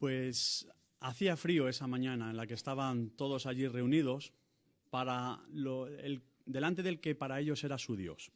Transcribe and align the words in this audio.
Pues 0.00 0.66
hacía 1.00 1.36
frío 1.36 1.68
esa 1.68 1.86
mañana 1.86 2.30
en 2.30 2.38
la 2.38 2.46
que 2.46 2.54
estaban 2.54 3.10
todos 3.10 3.44
allí 3.44 3.68
reunidos 3.68 4.32
para 4.88 5.42
delante 6.46 6.82
del 6.82 7.00
que 7.00 7.14
para 7.14 7.38
ellos 7.38 7.62
era 7.64 7.76
su 7.76 7.96
Dios. 7.96 8.32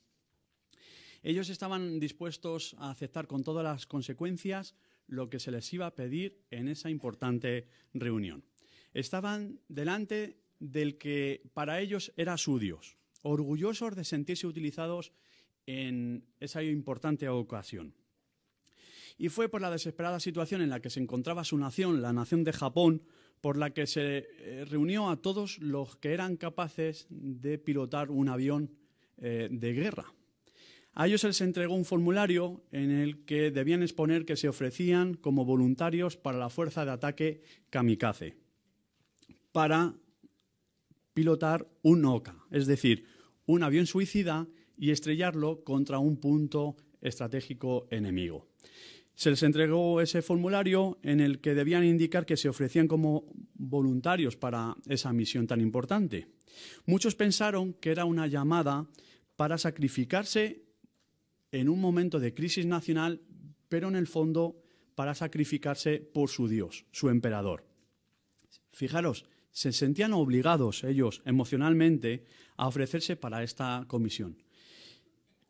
Ellos 1.22 1.48
estaban 1.48 2.00
dispuestos 2.00 2.76
a 2.78 2.90
aceptar 2.90 3.26
con 3.26 3.42
todas 3.42 3.64
las 3.64 3.86
consecuencias 3.86 4.74
lo 5.06 5.30
que 5.30 5.40
se 5.40 5.50
les 5.50 5.72
iba 5.72 5.86
a 5.86 5.94
pedir 5.94 6.38
en 6.50 6.68
esa 6.68 6.90
importante 6.90 7.66
reunión. 7.94 8.44
Estaban 8.92 9.58
delante 9.68 10.36
del 10.60 10.98
que 10.98 11.48
para 11.54 11.80
ellos 11.80 12.12
era 12.18 12.36
su 12.36 12.58
Dios, 12.58 12.98
orgullosos 13.22 13.96
de 13.96 14.04
sentirse 14.04 14.46
utilizados 14.46 15.12
en 15.64 16.26
esa 16.40 16.62
importante 16.62 17.26
ocasión. 17.30 17.94
Y 19.16 19.28
fue 19.28 19.48
por 19.48 19.60
la 19.60 19.70
desesperada 19.70 20.20
situación 20.20 20.60
en 20.60 20.70
la 20.70 20.80
que 20.80 20.90
se 20.90 21.00
encontraba 21.00 21.44
su 21.44 21.56
nación, 21.56 22.02
la 22.02 22.12
nación 22.12 22.44
de 22.44 22.52
Japón, 22.52 23.02
por 23.40 23.56
la 23.56 23.70
que 23.70 23.86
se 23.86 24.26
eh, 24.38 24.64
reunió 24.64 25.10
a 25.10 25.20
todos 25.20 25.58
los 25.58 25.96
que 25.96 26.12
eran 26.12 26.36
capaces 26.36 27.06
de 27.10 27.58
pilotar 27.58 28.10
un 28.10 28.28
avión 28.28 28.70
eh, 29.18 29.48
de 29.50 29.72
guerra. 29.72 30.12
A 30.94 31.06
ellos 31.06 31.20
se 31.20 31.26
les 31.26 31.40
entregó 31.40 31.74
un 31.74 31.84
formulario 31.84 32.64
en 32.70 32.90
el 32.90 33.24
que 33.24 33.50
debían 33.50 33.82
exponer 33.82 34.24
que 34.24 34.36
se 34.36 34.48
ofrecían 34.48 35.14
como 35.14 35.44
voluntarios 35.44 36.16
para 36.16 36.38
la 36.38 36.50
fuerza 36.50 36.84
de 36.84 36.92
ataque 36.92 37.42
kamikaze, 37.70 38.36
para 39.52 39.94
pilotar 41.14 41.68
un 41.82 42.04
OCA, 42.04 42.36
es 42.50 42.66
decir, 42.66 43.06
un 43.46 43.62
avión 43.62 43.86
suicida 43.86 44.46
y 44.76 44.90
estrellarlo 44.90 45.64
contra 45.64 45.98
un 45.98 46.16
punto 46.16 46.76
estratégico 47.00 47.86
enemigo. 47.90 48.48
Se 49.14 49.30
les 49.30 49.42
entregó 49.42 50.00
ese 50.00 50.22
formulario 50.22 50.98
en 51.02 51.20
el 51.20 51.40
que 51.40 51.54
debían 51.54 51.84
indicar 51.84 52.26
que 52.26 52.36
se 52.36 52.48
ofrecían 52.48 52.88
como 52.88 53.24
voluntarios 53.54 54.36
para 54.36 54.76
esa 54.88 55.12
misión 55.12 55.46
tan 55.46 55.60
importante. 55.60 56.26
Muchos 56.86 57.14
pensaron 57.14 57.74
que 57.74 57.90
era 57.90 58.04
una 58.04 58.26
llamada 58.26 58.88
para 59.36 59.58
sacrificarse 59.58 60.62
en 61.52 61.68
un 61.68 61.80
momento 61.80 62.18
de 62.18 62.34
crisis 62.34 62.66
nacional, 62.66 63.20
pero 63.68 63.88
en 63.88 63.96
el 63.96 64.06
fondo 64.06 64.60
para 64.94 65.14
sacrificarse 65.14 65.98
por 66.00 66.28
su 66.28 66.48
Dios, 66.48 66.86
su 66.92 67.08
emperador. 67.08 67.64
Fijaros, 68.72 69.26
se 69.50 69.72
sentían 69.72 70.12
obligados 70.12 70.82
ellos 70.82 71.22
emocionalmente 71.24 72.24
a 72.56 72.66
ofrecerse 72.66 73.14
para 73.14 73.44
esta 73.44 73.84
comisión. 73.86 74.42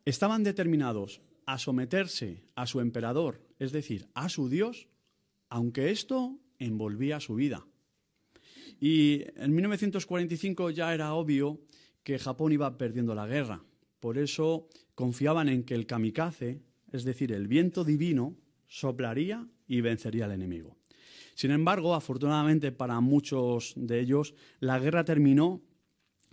Estaban 0.04 0.42
determinados 0.42 1.22
a 1.46 1.58
someterse 1.58 2.44
a 2.54 2.66
su 2.66 2.80
emperador, 2.80 3.40
es 3.58 3.72
decir, 3.72 4.08
a 4.14 4.28
su 4.28 4.48
Dios, 4.48 4.88
aunque 5.48 5.90
esto 5.90 6.38
envolvía 6.58 7.20
su 7.20 7.34
vida. 7.34 7.66
Y 8.80 9.22
en 9.36 9.54
1945 9.54 10.70
ya 10.70 10.94
era 10.94 11.14
obvio 11.14 11.60
que 12.02 12.18
Japón 12.18 12.52
iba 12.52 12.76
perdiendo 12.76 13.14
la 13.14 13.26
guerra. 13.26 13.62
Por 14.00 14.18
eso 14.18 14.68
confiaban 14.94 15.48
en 15.48 15.64
que 15.64 15.74
el 15.74 15.86
kamikaze, 15.86 16.60
es 16.92 17.04
decir, 17.04 17.32
el 17.32 17.48
viento 17.48 17.84
divino, 17.84 18.36
soplaría 18.66 19.46
y 19.66 19.80
vencería 19.80 20.26
al 20.26 20.32
enemigo. 20.32 20.76
Sin 21.34 21.50
embargo, 21.50 21.94
afortunadamente 21.94 22.72
para 22.72 23.00
muchos 23.00 23.72
de 23.76 24.00
ellos, 24.00 24.34
la 24.60 24.78
guerra 24.78 25.04
terminó 25.04 25.62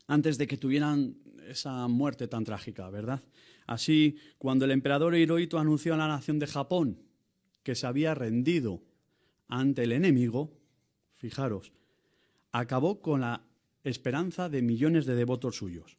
antes 0.08 0.38
de 0.38 0.48
que 0.48 0.58
tuvieran 0.58 1.18
esa 1.48 1.88
muerte 1.88 2.28
tan 2.28 2.44
trágica, 2.44 2.90
¿verdad? 2.90 3.22
Así, 3.66 4.18
cuando 4.38 4.66
el 4.66 4.72
emperador 4.72 5.16
Hirohito 5.16 5.58
anunció 5.58 5.94
a 5.94 5.98
la 5.98 6.08
nación 6.08 6.40
de 6.40 6.48
Japón 6.48 7.00
que 7.64 7.76
se 7.76 7.88
había 7.88 8.14
rendido 8.16 8.84
ante 9.48 9.84
el 9.84 9.92
enemigo, 9.92 10.58
fijaros, 11.14 11.72
acabó 12.52 13.02
con 13.02 13.22
la 13.22 13.46
esperanza 13.84 14.50
de 14.50 14.62
millones 14.62 15.06
de 15.06 15.16
devotos 15.16 15.58
suyos. 15.58 15.98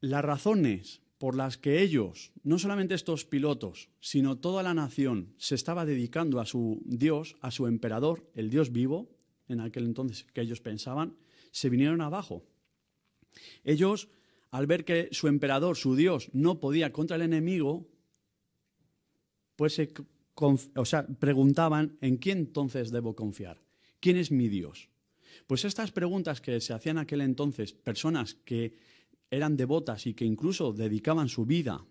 Las 0.00 0.24
razones 0.24 1.02
por 1.18 1.36
las 1.36 1.56
que 1.56 1.80
ellos, 1.82 2.32
no 2.42 2.58
solamente 2.58 2.96
estos 2.96 3.24
pilotos, 3.24 3.90
sino 4.00 4.38
toda 4.38 4.64
la 4.64 4.74
nación, 4.74 5.34
se 5.38 5.54
estaba 5.54 5.86
dedicando 5.86 6.40
a 6.40 6.46
su 6.46 6.82
Dios, 6.84 7.36
a 7.40 7.52
su 7.52 7.68
emperador, 7.68 8.28
el 8.34 8.50
Dios 8.50 8.72
vivo, 8.72 9.08
en 9.46 9.60
aquel 9.60 9.84
entonces 9.84 10.24
que 10.24 10.40
ellos 10.40 10.60
pensaban, 10.60 11.16
se 11.52 11.68
vinieron 11.68 12.00
abajo. 12.00 12.44
Ellos, 13.62 14.08
al 14.50 14.66
ver 14.66 14.84
que 14.84 15.10
su 15.12 15.28
emperador, 15.28 15.76
su 15.76 15.94
Dios, 15.94 16.28
no 16.32 16.58
podía 16.58 16.92
contra 16.92 17.14
el 17.14 17.22
enemigo, 17.22 17.88
pues 19.54 19.74
se 19.74 19.92
preguntaban 21.18 21.98
en 22.00 22.16
quién 22.16 22.38
entonces 22.38 22.90
debo 22.90 23.14
confiar. 23.14 23.62
¿Quién 24.00 24.16
es 24.16 24.30
mi 24.30 24.48
Dios? 24.48 24.88
Pues 25.46 25.64
estas 25.64 25.92
preguntas 25.92 26.40
que 26.40 26.60
se 26.60 26.72
hacían 26.72 26.98
aquel 26.98 27.20
entonces, 27.20 27.72
personas 27.72 28.34
que 28.44 28.76
eran 29.30 29.56
devotas 29.56 30.06
y 30.06 30.14
que 30.14 30.24
incluso 30.24 30.72
dedicaban 30.72 31.28
su 31.28 31.46
vida 31.46 31.84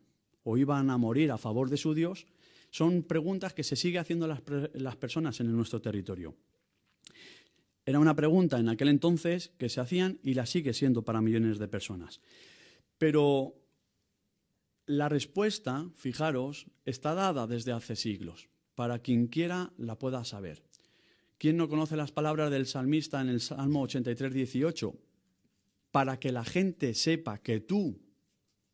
o 0.44 0.58
iban 0.58 0.90
a 0.90 0.98
morir 0.98 1.32
a 1.32 1.38
favor 1.38 1.70
de 1.70 1.78
su 1.78 1.94
Dios, 1.94 2.28
son 2.70 3.04
preguntas 3.04 3.54
que 3.54 3.64
se 3.64 3.76
sigue 3.76 4.00
haciendo 4.00 4.28
las, 4.28 4.42
las 4.74 4.96
personas 4.96 5.40
en 5.40 5.52
nuestro 5.56 5.82
territorio. 5.82 6.36
Era 7.86 8.00
una 8.00 8.16
pregunta 8.16 8.60
en 8.60 8.70
aquel 8.70 8.90
entonces 8.90 9.52
que 9.58 9.70
se 9.70 9.82
hacían 9.82 10.20
y 10.24 10.36
la 10.36 10.46
sigue 10.46 10.74
siendo 10.74 11.04
para 11.04 11.22
millones 11.22 11.58
de 11.58 11.68
personas. 11.68 12.22
Pero 12.98 13.56
la 14.92 15.10
respuesta, 15.10 15.90
fijaros, 15.96 16.68
está 16.86 17.14
dada 17.14 17.48
desde 17.48 17.72
hace 17.72 17.96
siglos, 17.96 18.50
para 18.76 19.00
quien 19.00 19.28
quiera 19.28 19.74
la 19.78 19.98
pueda 19.98 20.24
saber. 20.24 20.64
¿Quién 21.38 21.58
no 21.58 21.70
conoce 21.70 21.96
las 21.96 22.12
palabras 22.12 22.52
del 22.52 22.68
salmista 22.68 23.22
en 23.22 23.30
el 23.30 23.42
Salmo 23.42 23.82
83, 23.82 24.34
18? 24.34 24.96
para 25.92 26.20
que 26.20 26.32
la 26.32 26.44
gente 26.44 26.94
sepa 26.94 27.38
que 27.40 27.60
tú, 27.60 28.02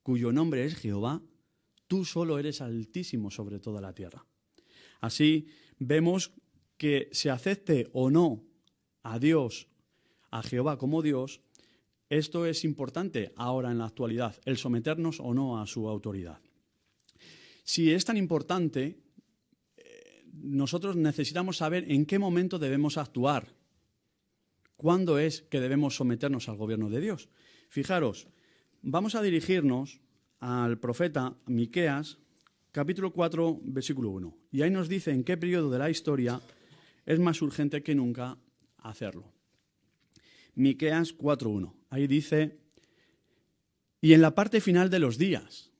cuyo 0.03 0.31
nombre 0.31 0.65
es 0.65 0.75
Jehová, 0.75 1.21
tú 1.87 2.05
solo 2.05 2.39
eres 2.39 2.61
altísimo 2.61 3.31
sobre 3.31 3.59
toda 3.59 3.81
la 3.81 3.93
tierra. 3.93 4.25
Así 5.01 5.47
vemos 5.79 6.33
que 6.77 7.09
se 7.11 7.29
acepte 7.29 7.89
o 7.91 8.11
no 8.11 8.43
a 9.01 9.19
Dios, 9.19 9.67
a 10.29 10.43
Jehová 10.43 10.77
como 10.77 11.01
Dios, 11.01 11.41
esto 12.09 12.45
es 12.45 12.63
importante 12.63 13.33
ahora 13.35 13.71
en 13.71 13.77
la 13.77 13.85
actualidad, 13.85 14.35
el 14.45 14.57
someternos 14.57 15.19
o 15.19 15.33
no 15.33 15.59
a 15.59 15.67
su 15.67 15.87
autoridad. 15.89 16.39
Si 17.63 17.91
es 17.91 18.05
tan 18.05 18.17
importante, 18.17 18.99
eh, 19.75 20.23
nosotros 20.33 20.95
necesitamos 20.95 21.57
saber 21.57 21.91
en 21.91 22.05
qué 22.05 22.17
momento 22.17 22.59
debemos 22.59 22.97
actuar 22.97 23.57
¿Cuándo 24.77 25.17
es 25.17 25.41
que 25.41 25.59
debemos 25.59 25.95
someternos 25.95 26.47
al 26.49 26.55
gobierno 26.55 26.87
de 26.87 27.01
Dios? 27.01 27.29
Fijaros, 27.67 28.27
vamos 28.83 29.15
a 29.15 29.23
dirigirnos 29.23 29.99
al 30.39 30.79
profeta 30.79 31.35
Miqueas, 31.47 32.19
capítulo 32.71 33.11
4, 33.11 33.59
versículo 33.63 34.11
1. 34.11 34.37
Y 34.51 34.61
ahí 34.61 34.69
nos 34.69 34.87
dice 34.87 35.11
en 35.11 35.23
qué 35.23 35.35
periodo 35.35 35.71
de 35.71 35.79
la 35.79 35.89
historia 35.89 36.39
es 37.07 37.19
más 37.19 37.41
urgente 37.41 37.81
que 37.81 37.95
nunca 37.95 38.37
hacerlo. 38.77 39.33
Miqueas 40.57 41.13
4:1. 41.15 41.75
Ahí 41.91 42.07
dice 42.07 42.57
y 44.01 44.13
en 44.13 44.21
la 44.21 44.33
parte 44.33 44.59
final 44.59 44.89
de 44.89 44.99
los 44.99 45.17
días. 45.17 45.71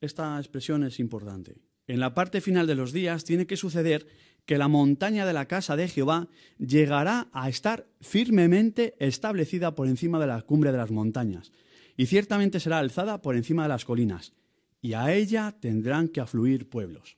Esta 0.00 0.38
expresión 0.38 0.84
es 0.84 1.00
importante. 1.00 1.56
En 1.86 1.98
la 1.98 2.12
parte 2.12 2.40
final 2.40 2.66
de 2.66 2.74
los 2.74 2.92
días 2.92 3.24
tiene 3.24 3.46
que 3.46 3.56
suceder 3.56 4.06
que 4.44 4.58
la 4.58 4.68
montaña 4.68 5.24
de 5.24 5.32
la 5.32 5.46
casa 5.46 5.74
de 5.76 5.88
Jehová 5.88 6.28
llegará 6.58 7.28
a 7.32 7.48
estar 7.48 7.86
firmemente 8.00 8.94
establecida 8.98 9.74
por 9.74 9.88
encima 9.88 10.20
de 10.20 10.26
la 10.26 10.42
cumbre 10.42 10.70
de 10.72 10.78
las 10.78 10.90
montañas, 10.90 11.52
y 11.96 12.06
ciertamente 12.06 12.60
será 12.60 12.78
alzada 12.78 13.22
por 13.22 13.36
encima 13.36 13.62
de 13.62 13.68
las 13.70 13.84
colinas, 13.84 14.32
y 14.80 14.94
a 14.94 15.14
ella 15.14 15.56
tendrán 15.60 16.08
que 16.08 16.20
afluir 16.20 16.68
pueblos. 16.68 17.16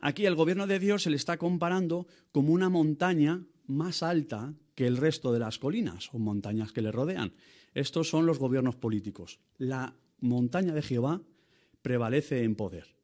Aquí 0.00 0.26
el 0.26 0.34
gobierno 0.34 0.66
de 0.66 0.80
Dios 0.80 1.04
se 1.04 1.10
le 1.10 1.16
está 1.16 1.38
comparando 1.38 2.08
como 2.32 2.52
una 2.52 2.68
montaña 2.68 3.44
más 3.66 4.02
alta 4.02 4.54
que 4.80 4.86
el 4.86 4.96
resto 4.96 5.30
de 5.30 5.38
las 5.38 5.58
colinas 5.58 6.08
o 6.14 6.18
montañas 6.18 6.72
que 6.72 6.80
le 6.80 6.90
rodean. 6.90 7.34
Estos 7.74 8.08
son 8.08 8.24
los 8.24 8.38
gobiernos 8.38 8.76
políticos. 8.76 9.38
La 9.58 9.94
montaña 10.20 10.72
de 10.72 10.80
Jehová 10.80 11.20
prevalece 11.82 12.44
en 12.44 12.54
poder. 12.54 12.96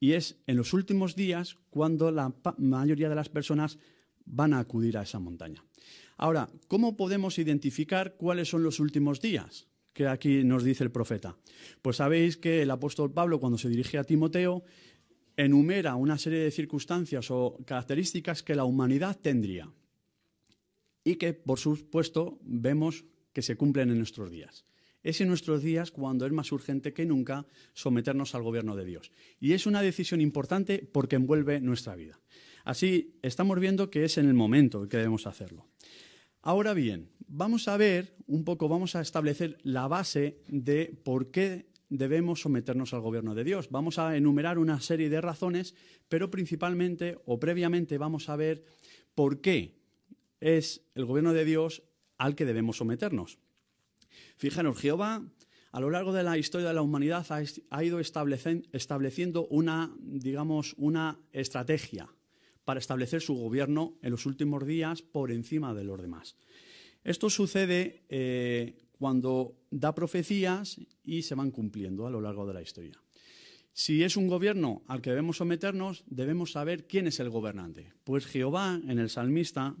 Y 0.00 0.12
es 0.12 0.40
en 0.46 0.56
los 0.56 0.72
últimos 0.72 1.16
días 1.16 1.58
cuando 1.68 2.10
la 2.10 2.34
mayoría 2.56 3.10
de 3.10 3.14
las 3.14 3.28
personas 3.28 3.78
van 4.24 4.54
a 4.54 4.60
acudir 4.60 4.96
a 4.96 5.02
esa 5.02 5.18
montaña. 5.18 5.62
Ahora, 6.16 6.48
¿cómo 6.66 6.96
podemos 6.96 7.38
identificar 7.38 8.16
cuáles 8.16 8.48
son 8.48 8.62
los 8.62 8.80
últimos 8.80 9.20
días? 9.20 9.68
Que 9.92 10.06
aquí 10.06 10.44
nos 10.44 10.64
dice 10.64 10.82
el 10.82 10.90
profeta. 10.90 11.36
Pues 11.82 11.96
sabéis 11.96 12.38
que 12.38 12.62
el 12.62 12.70
apóstol 12.70 13.12
Pablo, 13.12 13.38
cuando 13.38 13.58
se 13.58 13.68
dirige 13.68 13.98
a 13.98 14.04
Timoteo, 14.04 14.64
enumera 15.36 15.94
una 15.94 16.16
serie 16.16 16.38
de 16.38 16.50
circunstancias 16.50 17.30
o 17.30 17.58
características 17.66 18.42
que 18.42 18.54
la 18.54 18.64
humanidad 18.64 19.18
tendría 19.20 19.70
y 21.08 21.16
que, 21.16 21.32
por 21.32 21.58
supuesto, 21.58 22.38
vemos 22.42 23.06
que 23.32 23.40
se 23.40 23.56
cumplen 23.56 23.90
en 23.90 23.96
nuestros 23.96 24.30
días. 24.30 24.66
Es 25.02 25.22
en 25.22 25.28
nuestros 25.28 25.62
días 25.62 25.90
cuando 25.90 26.26
es 26.26 26.32
más 26.32 26.52
urgente 26.52 26.92
que 26.92 27.06
nunca 27.06 27.46
someternos 27.72 28.34
al 28.34 28.42
gobierno 28.42 28.76
de 28.76 28.84
Dios. 28.84 29.10
Y 29.40 29.54
es 29.54 29.66
una 29.66 29.80
decisión 29.80 30.20
importante 30.20 30.86
porque 30.92 31.16
envuelve 31.16 31.60
nuestra 31.60 31.96
vida. 31.96 32.20
Así, 32.64 33.18
estamos 33.22 33.58
viendo 33.58 33.88
que 33.88 34.04
es 34.04 34.18
en 34.18 34.28
el 34.28 34.34
momento 34.34 34.86
que 34.86 34.98
debemos 34.98 35.26
hacerlo. 35.26 35.66
Ahora 36.42 36.74
bien, 36.74 37.08
vamos 37.26 37.68
a 37.68 37.78
ver 37.78 38.14
un 38.26 38.44
poco, 38.44 38.68
vamos 38.68 38.94
a 38.94 39.00
establecer 39.00 39.56
la 39.62 39.88
base 39.88 40.42
de 40.46 40.94
por 41.04 41.30
qué 41.30 41.70
debemos 41.88 42.42
someternos 42.42 42.92
al 42.92 43.00
gobierno 43.00 43.34
de 43.34 43.44
Dios. 43.44 43.70
Vamos 43.70 43.98
a 43.98 44.14
enumerar 44.14 44.58
una 44.58 44.78
serie 44.80 45.08
de 45.08 45.22
razones, 45.22 45.74
pero 46.10 46.30
principalmente 46.30 47.16
o 47.24 47.40
previamente 47.40 47.96
vamos 47.96 48.28
a 48.28 48.36
ver 48.36 48.62
por 49.14 49.40
qué 49.40 49.77
es 50.40 50.82
el 50.94 51.04
gobierno 51.04 51.32
de 51.32 51.44
Dios 51.44 51.82
al 52.16 52.34
que 52.34 52.44
debemos 52.44 52.76
someternos. 52.76 53.38
Fijaros, 54.36 54.78
Jehová 54.78 55.22
a 55.72 55.80
lo 55.80 55.90
largo 55.90 56.12
de 56.12 56.22
la 56.22 56.38
historia 56.38 56.68
de 56.68 56.74
la 56.74 56.82
humanidad 56.82 57.26
ha, 57.70 57.84
ido 57.84 58.00
estableciendo 58.00 59.46
una, 59.48 59.94
digamos, 60.00 60.74
una 60.78 61.20
estrategia 61.32 62.08
para 62.64 62.80
establecer 62.80 63.20
su 63.20 63.34
gobierno 63.34 63.98
en 64.02 64.10
los 64.10 64.26
últimos 64.26 64.66
días 64.66 65.02
por 65.02 65.30
encima 65.30 65.74
de 65.74 65.84
los 65.84 66.00
demás. 66.00 66.36
Esto 67.04 67.30
sucede 67.30 68.04
eh, 68.08 68.76
cuando 68.92 69.56
da 69.70 69.94
profecías 69.94 70.80
y 71.04 71.22
se 71.22 71.34
van 71.34 71.50
cumpliendo 71.50 72.06
a 72.06 72.10
lo 72.10 72.20
largo 72.20 72.46
de 72.46 72.54
la 72.54 72.62
historia. 72.62 73.00
Si 73.72 74.02
es 74.02 74.16
un 74.16 74.26
gobierno 74.26 74.82
al 74.88 75.00
que 75.00 75.10
debemos 75.10 75.36
someternos, 75.36 76.02
debemos 76.08 76.52
saber 76.52 76.86
quién 76.86 77.06
es 77.06 77.20
el 77.20 77.30
gobernante. 77.30 77.92
Pues 78.04 78.26
Jehová 78.26 78.80
en 78.88 78.98
el 78.98 79.08
salmista, 79.08 79.76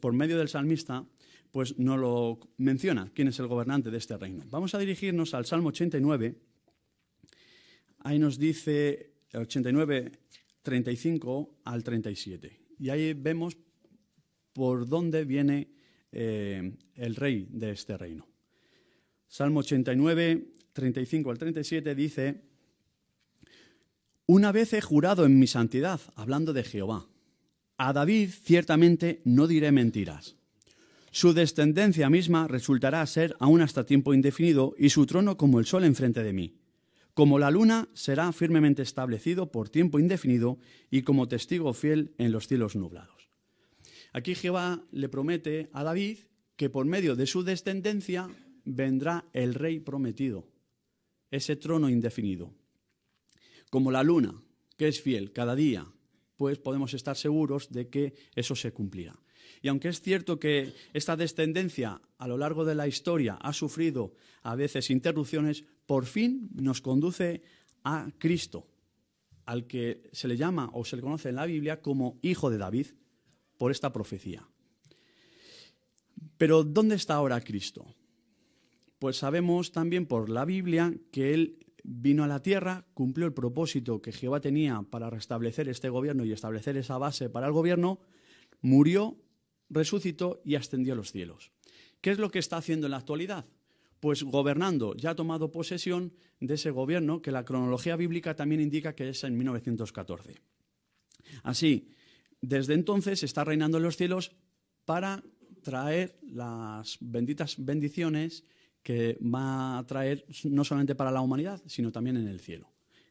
por 0.00 0.12
medio 0.12 0.38
del 0.38 0.48
salmista, 0.48 1.04
pues 1.50 1.78
no 1.78 1.96
lo 1.96 2.38
menciona 2.58 3.10
quién 3.14 3.28
es 3.28 3.38
el 3.38 3.48
gobernante 3.48 3.90
de 3.90 3.98
este 3.98 4.16
reino. 4.16 4.44
Vamos 4.50 4.74
a 4.74 4.78
dirigirnos 4.78 5.34
al 5.34 5.46
Salmo 5.46 5.70
89. 5.70 6.34
Ahí 8.00 8.18
nos 8.18 8.38
dice 8.38 9.12
89, 9.34 10.12
35 10.62 11.60
al 11.64 11.82
37. 11.82 12.60
Y 12.78 12.88
ahí 12.90 13.14
vemos 13.14 13.56
por 14.52 14.88
dónde 14.88 15.24
viene 15.24 15.68
eh, 16.12 16.72
el 16.94 17.16
rey 17.16 17.46
de 17.50 17.70
este 17.72 17.96
reino. 17.96 18.26
Salmo 19.26 19.60
89, 19.60 20.54
35 20.72 21.30
al 21.30 21.38
37 21.38 21.94
dice, 21.94 22.42
Una 24.26 24.50
vez 24.50 24.72
he 24.72 24.80
jurado 24.80 25.24
en 25.24 25.38
mi 25.38 25.46
santidad, 25.46 26.00
hablando 26.16 26.52
de 26.52 26.64
Jehová, 26.64 27.06
a 27.80 27.92
David 27.92 28.30
ciertamente 28.44 29.22
no 29.24 29.46
diré 29.46 29.72
mentiras 29.72 30.36
su 31.12 31.32
descendencia 31.32 32.08
misma 32.08 32.46
resultará 32.46 33.04
ser 33.06 33.36
aún 33.40 33.62
hasta 33.62 33.84
tiempo 33.84 34.14
indefinido 34.14 34.74
y 34.78 34.90
su 34.90 35.06
trono 35.06 35.36
como 35.36 35.58
el 35.58 35.66
sol 35.66 35.84
enfrente 35.84 36.22
de 36.22 36.32
mí. 36.32 36.54
Como 37.14 37.40
la 37.40 37.50
luna 37.50 37.88
será 37.94 38.32
firmemente 38.32 38.82
establecido 38.82 39.50
por 39.50 39.68
tiempo 39.68 39.98
indefinido 39.98 40.58
y 40.88 41.02
como 41.02 41.26
testigo 41.26 41.74
fiel 41.74 42.14
en 42.18 42.30
los 42.30 42.46
cielos 42.46 42.76
nublados. 42.76 43.28
Aquí 44.12 44.36
Jehová 44.36 44.84
le 44.92 45.08
promete 45.08 45.68
a 45.72 45.82
David 45.82 46.18
que 46.56 46.70
por 46.70 46.86
medio 46.86 47.16
de 47.16 47.26
su 47.26 47.42
descendencia 47.42 48.28
vendrá 48.64 49.24
el 49.32 49.54
rey 49.54 49.80
prometido, 49.80 50.46
ese 51.32 51.56
trono 51.56 51.90
indefinido. 51.90 52.54
Como 53.68 53.90
la 53.90 54.04
luna, 54.04 54.40
que 54.76 54.86
es 54.86 55.00
fiel 55.02 55.32
cada 55.32 55.56
día, 55.56 55.86
pues 56.40 56.58
podemos 56.58 56.94
estar 56.94 57.18
seguros 57.18 57.68
de 57.68 57.90
que 57.90 58.14
eso 58.34 58.56
se 58.56 58.72
cumplirá. 58.72 59.14
Y 59.60 59.68
aunque 59.68 59.90
es 59.90 60.00
cierto 60.00 60.40
que 60.40 60.72
esta 60.94 61.14
descendencia 61.14 62.00
a 62.16 62.26
lo 62.26 62.38
largo 62.38 62.64
de 62.64 62.74
la 62.74 62.88
historia 62.88 63.34
ha 63.34 63.52
sufrido 63.52 64.14
a 64.40 64.54
veces 64.54 64.88
interrupciones, 64.88 65.66
por 65.84 66.06
fin 66.06 66.48
nos 66.54 66.80
conduce 66.80 67.42
a 67.84 68.10
Cristo, 68.16 68.66
al 69.44 69.66
que 69.66 70.08
se 70.12 70.28
le 70.28 70.38
llama 70.38 70.70
o 70.72 70.82
se 70.86 70.96
le 70.96 71.02
conoce 71.02 71.28
en 71.28 71.34
la 71.34 71.44
Biblia 71.44 71.82
como 71.82 72.18
hijo 72.22 72.48
de 72.48 72.56
David 72.56 72.86
por 73.58 73.70
esta 73.70 73.92
profecía. 73.92 74.48
Pero 76.38 76.64
¿dónde 76.64 76.94
está 76.94 77.16
ahora 77.16 77.42
Cristo? 77.42 77.84
Pues 78.98 79.18
sabemos 79.18 79.72
también 79.72 80.06
por 80.06 80.30
la 80.30 80.46
Biblia 80.46 80.94
que 81.12 81.34
Él 81.34 81.66
vino 81.84 82.24
a 82.24 82.28
la 82.28 82.42
tierra, 82.42 82.86
cumplió 82.94 83.26
el 83.26 83.32
propósito 83.32 84.00
que 84.00 84.12
Jehová 84.12 84.40
tenía 84.40 84.82
para 84.82 85.10
restablecer 85.10 85.68
este 85.68 85.88
gobierno 85.88 86.24
y 86.24 86.32
establecer 86.32 86.76
esa 86.76 86.98
base 86.98 87.30
para 87.30 87.46
el 87.46 87.52
gobierno, 87.52 88.00
murió 88.60 89.18
resucitó 89.70 90.42
y 90.44 90.56
ascendió 90.56 90.92
a 90.92 90.96
los 90.96 91.12
cielos. 91.12 91.52
¿Qué 92.00 92.10
es 92.10 92.18
lo 92.18 92.30
que 92.30 92.38
está 92.38 92.56
haciendo 92.56 92.86
en 92.86 92.92
la 92.92 92.98
actualidad? 92.98 93.46
Pues 94.00 94.22
gobernando, 94.22 94.94
ya 94.96 95.10
ha 95.10 95.14
tomado 95.14 95.52
posesión 95.52 96.12
de 96.40 96.54
ese 96.54 96.70
gobierno 96.70 97.22
que 97.22 97.32
la 97.32 97.44
cronología 97.44 97.96
bíblica 97.96 98.34
también 98.34 98.60
indica 98.60 98.94
que 98.94 99.10
es 99.10 99.24
en 99.24 99.36
1914. 99.36 100.40
Así, 101.42 101.90
desde 102.40 102.74
entonces 102.74 103.22
está 103.22 103.44
reinando 103.44 103.76
en 103.76 103.84
los 103.84 103.96
cielos 103.96 104.32
para 104.84 105.22
traer 105.62 106.18
las 106.22 106.96
benditas 107.00 107.56
bendiciones 107.58 108.44
que 108.82 109.18
va 109.22 109.78
a 109.78 109.86
traer 109.86 110.24
no 110.44 110.64
solamente 110.64 110.94
para 110.94 111.10
la 111.10 111.20
humanidad, 111.20 111.62
sino 111.66 111.92
también 111.92 112.16
en 112.16 112.28
el 112.28 112.40
cielo. 112.40 112.70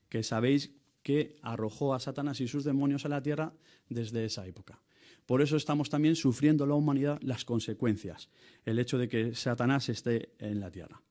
Que 0.09 0.23
sabéis 0.23 0.71
que 1.03 1.37
arrojó 1.41 1.93
a 1.93 1.99
Satanás 1.99 2.41
y 2.41 2.47
sus 2.47 2.63
demonios 2.63 3.05
a 3.05 3.09
la 3.09 3.21
tierra 3.21 3.53
desde 3.87 4.25
esa 4.25 4.45
época. 4.47 4.81
Por 5.25 5.41
eso 5.41 5.57
estamos 5.57 5.89
también 5.89 6.15
sufriendo 6.15 6.65
la 6.65 6.73
humanidad 6.73 7.19
las 7.21 7.45
consecuencias, 7.45 8.29
el 8.65 8.79
hecho 8.79 8.97
de 8.97 9.07
que 9.07 9.35
Satanás 9.35 9.89
esté 9.89 10.33
en 10.39 10.59
la 10.59 10.71
tierra. 10.71 11.01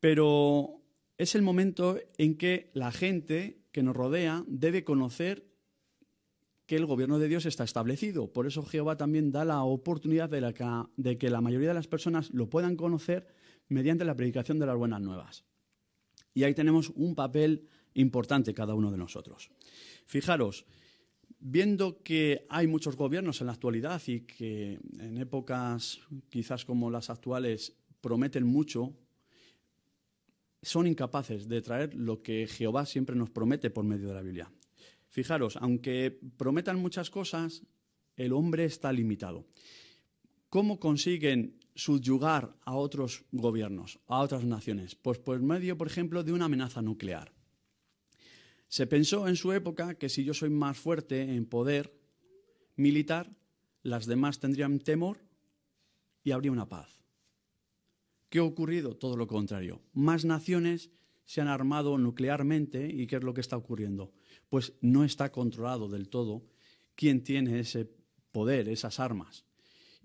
Pero 0.00 0.82
es 1.16 1.34
el 1.34 1.42
momento 1.42 1.96
en 2.18 2.36
que 2.36 2.70
la 2.74 2.90
gente 2.90 3.60
que 3.72 3.82
nos 3.82 3.96
rodea 3.96 4.44
debe 4.46 4.84
conocer 4.84 5.46
que 6.66 6.76
el 6.76 6.86
gobierno 6.86 7.18
de 7.18 7.28
Dios 7.28 7.46
está 7.46 7.64
establecido. 7.64 8.32
Por 8.32 8.46
eso 8.46 8.64
Jehová 8.64 8.96
también 8.96 9.30
da 9.30 9.44
la 9.44 9.62
oportunidad 9.62 10.28
de, 10.28 10.84
de, 10.96 11.18
que 11.18 11.30
la 11.30 11.40
mayoría 11.40 11.68
de 11.68 11.74
las 11.74 11.86
personas 11.86 12.30
lo 12.34 12.50
puedan 12.50 12.76
conocer 12.76 13.28
mediante 13.68 14.04
la 14.04 14.14
predicación 14.14 14.58
de 14.58 14.66
las 14.66 14.76
buenas 14.76 15.00
nuevas. 15.00 15.44
Y 16.34 16.44
ahí 16.44 16.54
tenemos 16.54 16.90
un 16.90 17.14
papel 17.14 17.66
importante 17.94 18.54
cada 18.54 18.74
uno 18.74 18.90
de 18.90 18.98
nosotros. 18.98 19.50
Fijaros, 20.04 20.66
viendo 21.38 22.02
que 22.02 22.44
hay 22.48 22.66
muchos 22.66 22.96
gobiernos 22.96 23.40
en 23.40 23.48
la 23.48 23.54
actualidad 23.54 24.02
y 24.06 24.20
que 24.20 24.78
en 24.98 25.18
épocas 25.18 26.00
quizás 26.28 26.64
como 26.64 26.90
las 26.90 27.10
actuales 27.10 27.76
prometen 28.00 28.46
mucho, 28.46 28.94
son 30.62 30.86
incapaces 30.86 31.48
de 31.48 31.62
traer 31.62 31.94
lo 31.94 32.22
que 32.22 32.46
Jehová 32.46 32.86
siempre 32.86 33.16
nos 33.16 33.30
promete 33.30 33.70
por 33.70 33.84
medio 33.84 34.08
de 34.08 34.14
la 34.14 34.22
Biblia. 34.22 34.50
Fijaros, 35.08 35.56
aunque 35.56 36.18
prometan 36.36 36.78
muchas 36.78 37.10
cosas, 37.10 37.62
el 38.16 38.32
hombre 38.32 38.64
está 38.64 38.92
limitado. 38.92 39.46
¿Cómo 40.48 40.80
consiguen 40.80 41.58
subyugar 41.76 42.56
a 42.62 42.74
otros 42.74 43.24
gobiernos, 43.30 44.00
a 44.06 44.18
otras 44.18 44.44
naciones? 44.44 44.96
Pues 44.96 45.18
por 45.18 45.40
medio, 45.40 45.78
por 45.78 45.86
ejemplo, 45.86 46.24
de 46.24 46.32
una 46.32 46.46
amenaza 46.46 46.82
nuclear. 46.82 47.32
Se 48.68 48.86
pensó 48.86 49.28
en 49.28 49.36
su 49.36 49.52
época 49.52 49.94
que 49.94 50.08
si 50.08 50.24
yo 50.24 50.34
soy 50.34 50.50
más 50.50 50.76
fuerte 50.76 51.22
en 51.22 51.46
poder 51.46 51.96
militar, 52.74 53.30
las 53.82 54.06
demás 54.06 54.40
tendrían 54.40 54.80
temor 54.80 55.18
y 56.24 56.32
habría 56.32 56.50
una 56.50 56.68
paz. 56.68 57.00
¿Qué 58.28 58.40
ha 58.40 58.44
ocurrido? 58.44 58.96
Todo 58.96 59.16
lo 59.16 59.28
contrario. 59.28 59.80
Más 59.92 60.24
naciones 60.24 60.90
se 61.24 61.40
han 61.40 61.48
armado 61.48 61.96
nuclearmente 61.96 62.88
y 62.92 63.06
¿qué 63.06 63.16
es 63.16 63.22
lo 63.22 63.34
que 63.34 63.40
está 63.40 63.56
ocurriendo? 63.56 64.12
Pues 64.48 64.74
no 64.80 65.04
está 65.04 65.30
controlado 65.30 65.88
del 65.88 66.08
todo 66.08 66.44
quién 66.96 67.22
tiene 67.22 67.60
ese 67.60 67.88
poder, 68.32 68.68
esas 68.68 69.00
armas. 69.00 69.45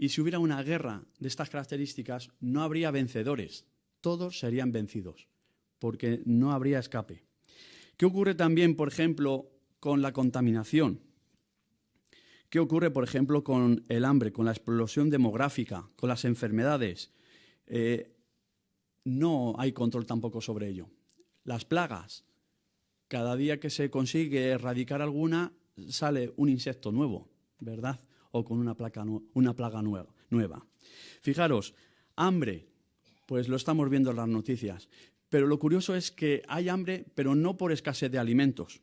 Y 0.01 0.10
si 0.10 0.20
hubiera 0.20 0.39
una 0.39 0.63
guerra 0.63 1.03
de 1.20 1.27
estas 1.27 1.51
características, 1.51 2.31
no 2.39 2.63
habría 2.63 2.89
vencedores, 2.89 3.67
todos 4.01 4.39
serían 4.39 4.72
vencidos, 4.72 5.27
porque 5.77 6.24
no 6.25 6.53
habría 6.53 6.79
escape. 6.79 7.24
¿Qué 7.98 8.08
ocurre 8.08 8.34
también, 8.34 8.75
por 8.75 8.88
ejemplo, 8.88 9.51
con 9.79 10.01
la 10.01 10.12
contaminación? 10.12 11.01
¿Qué 12.50 12.58
ocurre, 12.58 12.89
por 12.89 13.03
ejemplo, 13.03 13.43
con 13.43 13.86
el 13.89 14.03
hambre, 14.03 14.31
con 14.31 14.46
la 14.46 14.53
explosión 14.53 15.12
demográfica, 15.12 15.88
con 15.98 16.10
las 16.10 16.25
enfermedades? 16.25 17.12
Eh, 17.67 18.12
no 19.03 19.53
hay 19.60 19.72
control 19.72 20.08
tampoco 20.08 20.41
sobre 20.41 20.70
ello. 20.70 20.89
Las 21.43 21.63
plagas. 21.63 22.25
Cada 23.08 23.36
día 23.36 23.60
que 23.60 23.70
se 23.70 23.91
consigue 23.91 24.48
erradicar 24.48 25.03
alguna, 25.03 25.53
sale 25.89 26.34
un 26.38 26.50
insecto 26.50 26.91
nuevo, 26.91 27.29
¿verdad? 27.60 28.00
O 28.31 28.43
con 28.43 28.59
una, 28.59 28.75
una 29.33 29.55
plaga 29.55 29.81
nueva. 29.81 30.65
Fijaros, 31.21 31.73
hambre, 32.15 32.67
pues 33.25 33.47
lo 33.47 33.55
estamos 33.55 33.89
viendo 33.89 34.11
en 34.11 34.17
las 34.17 34.27
noticias. 34.27 34.89
Pero 35.29 35.47
lo 35.47 35.59
curioso 35.59 35.95
es 35.95 36.11
que 36.11 36.43
hay 36.47 36.69
hambre, 36.69 37.05
pero 37.15 37.35
no 37.35 37.57
por 37.57 37.71
escasez 37.71 38.11
de 38.11 38.19
alimentos. 38.19 38.81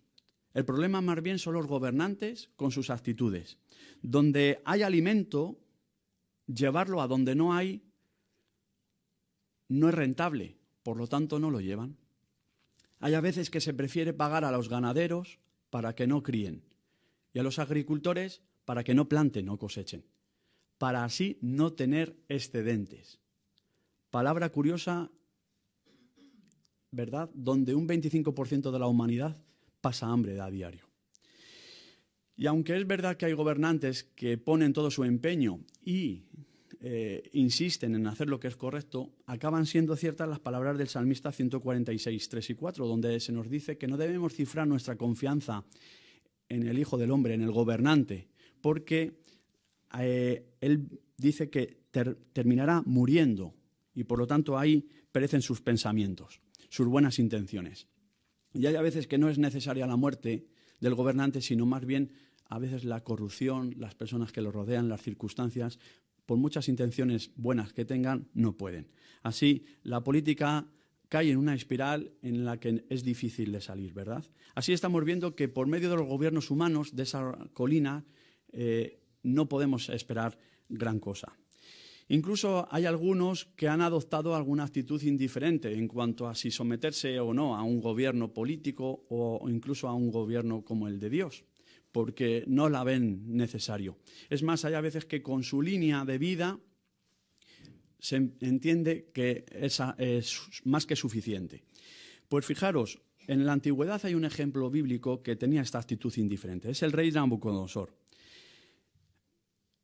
El 0.54 0.64
problema 0.64 1.00
más 1.00 1.22
bien 1.22 1.38
son 1.38 1.54
los 1.54 1.66
gobernantes 1.66 2.50
con 2.56 2.70
sus 2.70 2.90
actitudes. 2.90 3.58
Donde 4.02 4.60
hay 4.64 4.82
alimento, 4.82 5.58
llevarlo 6.46 7.02
a 7.02 7.06
donde 7.06 7.34
no 7.34 7.54
hay 7.54 7.82
no 9.68 9.88
es 9.88 9.94
rentable, 9.94 10.56
por 10.82 10.96
lo 10.96 11.06
tanto 11.06 11.38
no 11.38 11.50
lo 11.50 11.60
llevan. 11.60 11.98
Hay 13.00 13.14
a 13.14 13.20
veces 13.20 13.50
que 13.50 13.60
se 13.60 13.74
prefiere 13.74 14.12
pagar 14.12 14.44
a 14.44 14.50
los 14.50 14.68
ganaderos 14.68 15.38
para 15.70 15.94
que 15.94 16.06
no 16.06 16.22
críen. 16.22 16.64
y 17.34 17.38
a 17.38 17.42
los 17.42 17.58
agricultores 17.58 18.40
para 18.68 18.84
que 18.84 18.92
no 18.92 19.08
planten 19.08 19.48
o 19.48 19.56
cosechen, 19.56 20.04
para 20.76 21.02
así 21.02 21.38
no 21.40 21.72
tener 21.72 22.20
excedentes. 22.28 23.18
Palabra 24.10 24.50
curiosa, 24.50 25.10
¿verdad? 26.90 27.30
Donde 27.32 27.74
un 27.74 27.88
25% 27.88 28.70
de 28.70 28.78
la 28.78 28.86
humanidad 28.86 29.40
pasa 29.80 30.08
hambre 30.08 30.38
a 30.38 30.50
diario. 30.50 30.84
Y 32.36 32.44
aunque 32.44 32.76
es 32.76 32.86
verdad 32.86 33.16
que 33.16 33.24
hay 33.24 33.32
gobernantes 33.32 34.04
que 34.04 34.36
ponen 34.36 34.74
todo 34.74 34.90
su 34.90 35.02
empeño 35.02 35.64
y 35.80 36.26
eh, 36.82 37.22
insisten 37.32 37.94
en 37.94 38.06
hacer 38.06 38.28
lo 38.28 38.38
que 38.38 38.48
es 38.48 38.56
correcto, 38.56 39.14
acaban 39.24 39.64
siendo 39.64 39.96
ciertas 39.96 40.28
las 40.28 40.40
palabras 40.40 40.76
del 40.76 40.88
salmista 40.88 41.32
146, 41.32 42.28
3 42.28 42.50
y 42.50 42.54
4, 42.54 42.86
donde 42.86 43.18
se 43.20 43.32
nos 43.32 43.48
dice 43.48 43.78
que 43.78 43.88
no 43.88 43.96
debemos 43.96 44.34
cifrar 44.34 44.68
nuestra 44.68 44.96
confianza 44.96 45.64
en 46.50 46.66
el 46.68 46.78
Hijo 46.78 46.98
del 46.98 47.12
Hombre, 47.12 47.32
en 47.32 47.40
el 47.40 47.50
gobernante, 47.50 48.28
porque 48.60 49.20
eh, 49.98 50.48
él 50.60 51.00
dice 51.16 51.50
que 51.50 51.78
terminará 52.32 52.82
muriendo 52.84 53.54
y 53.94 54.04
por 54.04 54.18
lo 54.18 54.26
tanto 54.26 54.58
ahí 54.58 54.88
perecen 55.10 55.42
sus 55.42 55.60
pensamientos, 55.60 56.40
sus 56.68 56.86
buenas 56.86 57.18
intenciones. 57.18 57.88
Y 58.52 58.66
hay 58.66 58.76
a 58.76 58.82
veces 58.82 59.06
que 59.06 59.18
no 59.18 59.28
es 59.28 59.38
necesaria 59.38 59.86
la 59.86 59.96
muerte 59.96 60.46
del 60.80 60.94
gobernante, 60.94 61.40
sino 61.40 61.66
más 61.66 61.84
bien 61.84 62.12
a 62.48 62.58
veces 62.58 62.84
la 62.84 63.02
corrupción, 63.02 63.74
las 63.78 63.94
personas 63.94 64.32
que 64.32 64.40
lo 64.40 64.52
rodean, 64.52 64.88
las 64.88 65.02
circunstancias, 65.02 65.78
por 66.24 66.38
muchas 66.38 66.68
intenciones 66.68 67.32
buenas 67.36 67.72
que 67.72 67.84
tengan, 67.84 68.28
no 68.34 68.56
pueden. 68.56 68.88
Así, 69.22 69.64
la 69.82 70.04
política 70.04 70.66
cae 71.08 71.30
en 71.30 71.38
una 71.38 71.54
espiral 71.54 72.12
en 72.22 72.44
la 72.44 72.60
que 72.60 72.84
es 72.88 73.02
difícil 73.02 73.50
de 73.52 73.60
salir, 73.60 73.94
¿verdad? 73.94 74.24
Así 74.54 74.72
estamos 74.72 75.04
viendo 75.04 75.34
que 75.34 75.48
por 75.48 75.66
medio 75.66 75.90
de 75.90 75.96
los 75.96 76.06
gobiernos 76.06 76.50
humanos 76.50 76.94
de 76.94 77.04
esa 77.04 77.36
colina 77.54 78.04
eh, 78.52 79.00
no 79.22 79.48
podemos 79.48 79.88
esperar 79.88 80.38
gran 80.68 81.00
cosa. 81.00 81.32
Incluso 82.08 82.66
hay 82.70 82.86
algunos 82.86 83.46
que 83.56 83.68
han 83.68 83.82
adoptado 83.82 84.34
alguna 84.34 84.64
actitud 84.64 85.02
indiferente 85.02 85.74
en 85.74 85.88
cuanto 85.88 86.26
a 86.26 86.34
si 86.34 86.50
someterse 86.50 87.20
o 87.20 87.34
no 87.34 87.54
a 87.54 87.62
un 87.62 87.80
gobierno 87.80 88.32
político 88.32 89.04
o 89.10 89.46
incluso 89.50 89.88
a 89.88 89.94
un 89.94 90.10
gobierno 90.10 90.64
como 90.64 90.88
el 90.88 90.98
de 90.98 91.10
Dios 91.10 91.44
porque 91.92 92.44
no 92.46 92.68
la 92.68 92.84
ven 92.84 93.36
necesario. 93.36 93.98
Es 94.30 94.42
más, 94.42 94.64
hay 94.64 94.74
a 94.74 94.80
veces 94.80 95.04
que 95.04 95.22
con 95.22 95.42
su 95.42 95.62
línea 95.62 96.04
de 96.04 96.18
vida 96.18 96.60
se 97.98 98.16
entiende 98.16 99.10
que 99.12 99.44
esa 99.50 99.96
es 99.98 100.40
más 100.64 100.86
que 100.86 100.96
suficiente. 100.96 101.64
Pues 102.28 102.46
fijaros, 102.46 103.00
en 103.26 103.44
la 103.44 103.52
antigüedad 103.52 104.00
hay 104.04 104.14
un 104.14 104.24
ejemplo 104.24 104.70
bíblico 104.70 105.22
que 105.22 105.36
tenía 105.36 105.62
esta 105.62 105.78
actitud 105.78 106.12
indiferente. 106.16 106.70
Es 106.70 106.82
el 106.82 106.92
rey 106.92 107.10
Nabucodonosor. 107.10 107.94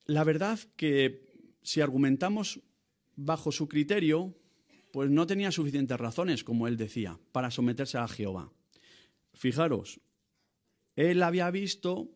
La 0.07 0.25
verdad 0.25 0.59
que 0.77 1.25
si 1.63 1.81
argumentamos 1.81 2.61
bajo 3.17 3.53
su 3.53 3.69
criterio, 3.69 4.35
pues 4.93 5.11
no 5.11 5.27
tenía 5.27 5.51
suficientes 5.51 5.99
razones, 5.99 6.45
como 6.45 6.69
él 6.69 6.77
decía, 6.77 7.19
para 7.33 7.51
someterse 7.51 7.99
a 7.99 8.07
Jehová. 8.07 8.53
Fijaros, 9.33 10.01
él 10.95 11.23
había 11.23 11.51
visto 11.51 12.11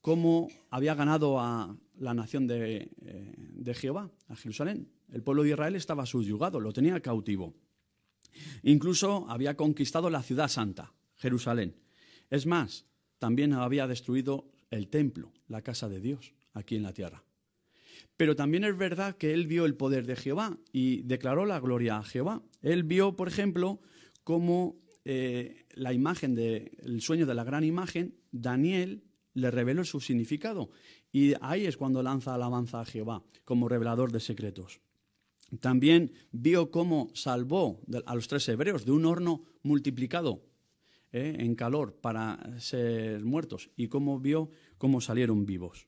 cómo 0.00 0.48
había 0.70 0.94
ganado 0.94 1.40
a 1.40 1.76
la 1.98 2.14
nación 2.14 2.46
de, 2.46 2.90
eh, 3.04 3.74
Jehová, 3.74 4.10
a 4.28 4.36
Jerusalén. 4.36 4.88
El 5.12 5.22
pueblo 5.22 5.42
de 5.42 5.50
Israel 5.50 5.76
estaba 5.76 6.06
subyugado, 6.06 6.60
lo 6.60 6.72
tenía 6.72 7.00
cautivo. 7.00 7.54
Incluso 8.62 9.26
había 9.28 9.56
conquistado 9.56 10.08
la 10.08 10.22
ciudad 10.22 10.48
santa, 10.48 10.92
Jerusalén. 11.16 11.76
Es 12.30 12.46
más, 12.46 12.86
también 13.18 13.52
había 13.52 13.86
destruido 13.86 14.50
el 14.70 14.88
templo, 14.88 15.32
la 15.48 15.62
casa 15.62 15.88
de 15.88 16.00
Dios, 16.00 16.32
aquí 16.54 16.76
en 16.76 16.82
la 16.82 16.94
tierra. 16.94 17.22
Pero 18.16 18.36
también 18.36 18.64
es 18.64 18.76
verdad 18.76 19.16
que 19.16 19.32
él 19.32 19.46
vio 19.46 19.64
el 19.64 19.74
poder 19.74 20.06
de 20.06 20.16
Jehová 20.16 20.58
y 20.72 21.02
declaró 21.02 21.44
la 21.46 21.60
gloria 21.60 21.98
a 21.98 22.04
Jehová. 22.04 22.42
Él 22.60 22.84
vio, 22.84 23.16
por 23.16 23.28
ejemplo, 23.28 23.80
cómo 24.24 24.76
eh, 25.04 25.66
la 25.74 25.92
imagen 25.92 26.34
del 26.34 27.00
sueño 27.00 27.26
de 27.26 27.34
la 27.34 27.44
gran 27.44 27.64
imagen, 27.64 28.14
Daniel 28.30 29.02
le 29.34 29.50
reveló 29.50 29.84
su 29.84 30.00
significado. 30.00 30.70
Y 31.10 31.34
ahí 31.40 31.66
es 31.66 31.76
cuando 31.76 32.02
lanza 32.02 32.34
alabanza 32.34 32.80
a 32.80 32.84
Jehová 32.84 33.22
como 33.44 33.68
revelador 33.68 34.12
de 34.12 34.20
secretos. 34.20 34.80
También 35.60 36.12
vio 36.30 36.70
cómo 36.70 37.10
salvó 37.14 37.80
a 38.06 38.14
los 38.14 38.28
tres 38.28 38.48
hebreos 38.48 38.86
de 38.86 38.92
un 38.92 39.04
horno 39.04 39.44
multiplicado 39.62 40.42
eh, 41.12 41.36
en 41.40 41.54
calor 41.54 41.94
para 42.00 42.58
ser 42.58 43.22
muertos 43.22 43.70
y 43.76 43.88
cómo 43.88 44.18
vio 44.18 44.48
cómo 44.78 45.02
salieron 45.02 45.44
vivos. 45.44 45.86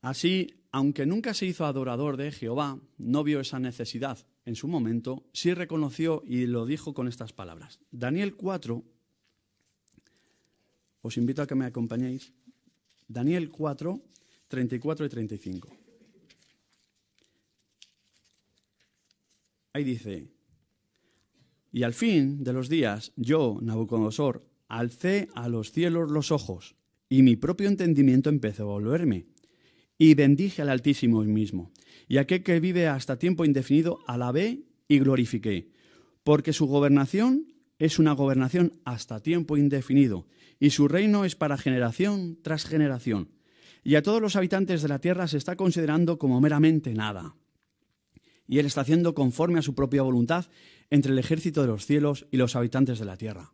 Así, 0.00 0.54
aunque 0.72 1.06
nunca 1.06 1.34
se 1.34 1.46
hizo 1.46 1.64
adorador 1.64 2.16
de 2.16 2.32
Jehová, 2.32 2.78
no 2.98 3.24
vio 3.24 3.40
esa 3.40 3.58
necesidad 3.58 4.26
en 4.44 4.54
su 4.54 4.68
momento, 4.68 5.24
sí 5.32 5.54
reconoció 5.54 6.22
y 6.24 6.46
lo 6.46 6.66
dijo 6.66 6.94
con 6.94 7.08
estas 7.08 7.32
palabras. 7.32 7.80
Daniel 7.90 8.36
4, 8.36 8.84
os 11.02 11.16
invito 11.16 11.42
a 11.42 11.46
que 11.46 11.54
me 11.54 11.66
acompañéis. 11.66 12.32
Daniel 13.08 13.50
4, 13.50 14.00
34 14.48 15.06
y 15.06 15.08
35. 15.08 15.76
Ahí 19.72 19.84
dice, 19.84 20.30
y 21.70 21.82
al 21.82 21.92
fin 21.92 22.42
de 22.42 22.52
los 22.52 22.68
días, 22.68 23.12
yo, 23.16 23.58
Nabucodonosor, 23.60 24.46
alcé 24.68 25.28
a 25.34 25.48
los 25.48 25.72
cielos 25.72 26.10
los 26.10 26.30
ojos, 26.30 26.76
y 27.08 27.22
mi 27.22 27.36
propio 27.36 27.68
entendimiento 27.68 28.30
empezó 28.30 28.62
a 28.62 28.66
volverme, 28.66 29.26
y 29.98 30.14
bendije 30.14 30.62
al 30.62 30.68
Altísimo 30.68 31.22
mismo 31.22 31.72
y 32.08 32.18
aquel 32.18 32.42
que 32.42 32.60
vive 32.60 32.86
hasta 32.88 33.18
tiempo 33.18 33.44
indefinido 33.44 33.98
alabé 34.06 34.60
y 34.88 34.98
glorifiqué, 34.98 35.70
porque 36.22 36.52
su 36.52 36.66
gobernación 36.66 37.52
es 37.78 37.98
una 37.98 38.12
gobernación 38.12 38.72
hasta 38.84 39.20
tiempo 39.20 39.56
indefinido, 39.56 40.26
y 40.58 40.70
su 40.70 40.88
reino 40.88 41.24
es 41.24 41.36
para 41.36 41.58
generación 41.58 42.38
tras 42.42 42.64
generación. 42.64 43.30
Y 43.82 43.96
a 43.96 44.02
todos 44.02 44.22
los 44.22 44.36
habitantes 44.36 44.82
de 44.82 44.88
la 44.88 45.00
tierra 45.00 45.28
se 45.28 45.36
está 45.36 45.56
considerando 45.56 46.18
como 46.18 46.40
meramente 46.40 46.94
nada. 46.94 47.36
Y 48.48 48.58
él 48.58 48.66
está 48.66 48.80
haciendo 48.80 49.14
conforme 49.14 49.58
a 49.58 49.62
su 49.62 49.74
propia 49.74 50.02
voluntad 50.02 50.46
entre 50.88 51.12
el 51.12 51.18
ejército 51.18 51.60
de 51.60 51.68
los 51.68 51.84
cielos 51.84 52.26
y 52.30 52.36
los 52.36 52.56
habitantes 52.56 52.98
de 52.98 53.04
la 53.04 53.16
tierra. 53.16 53.52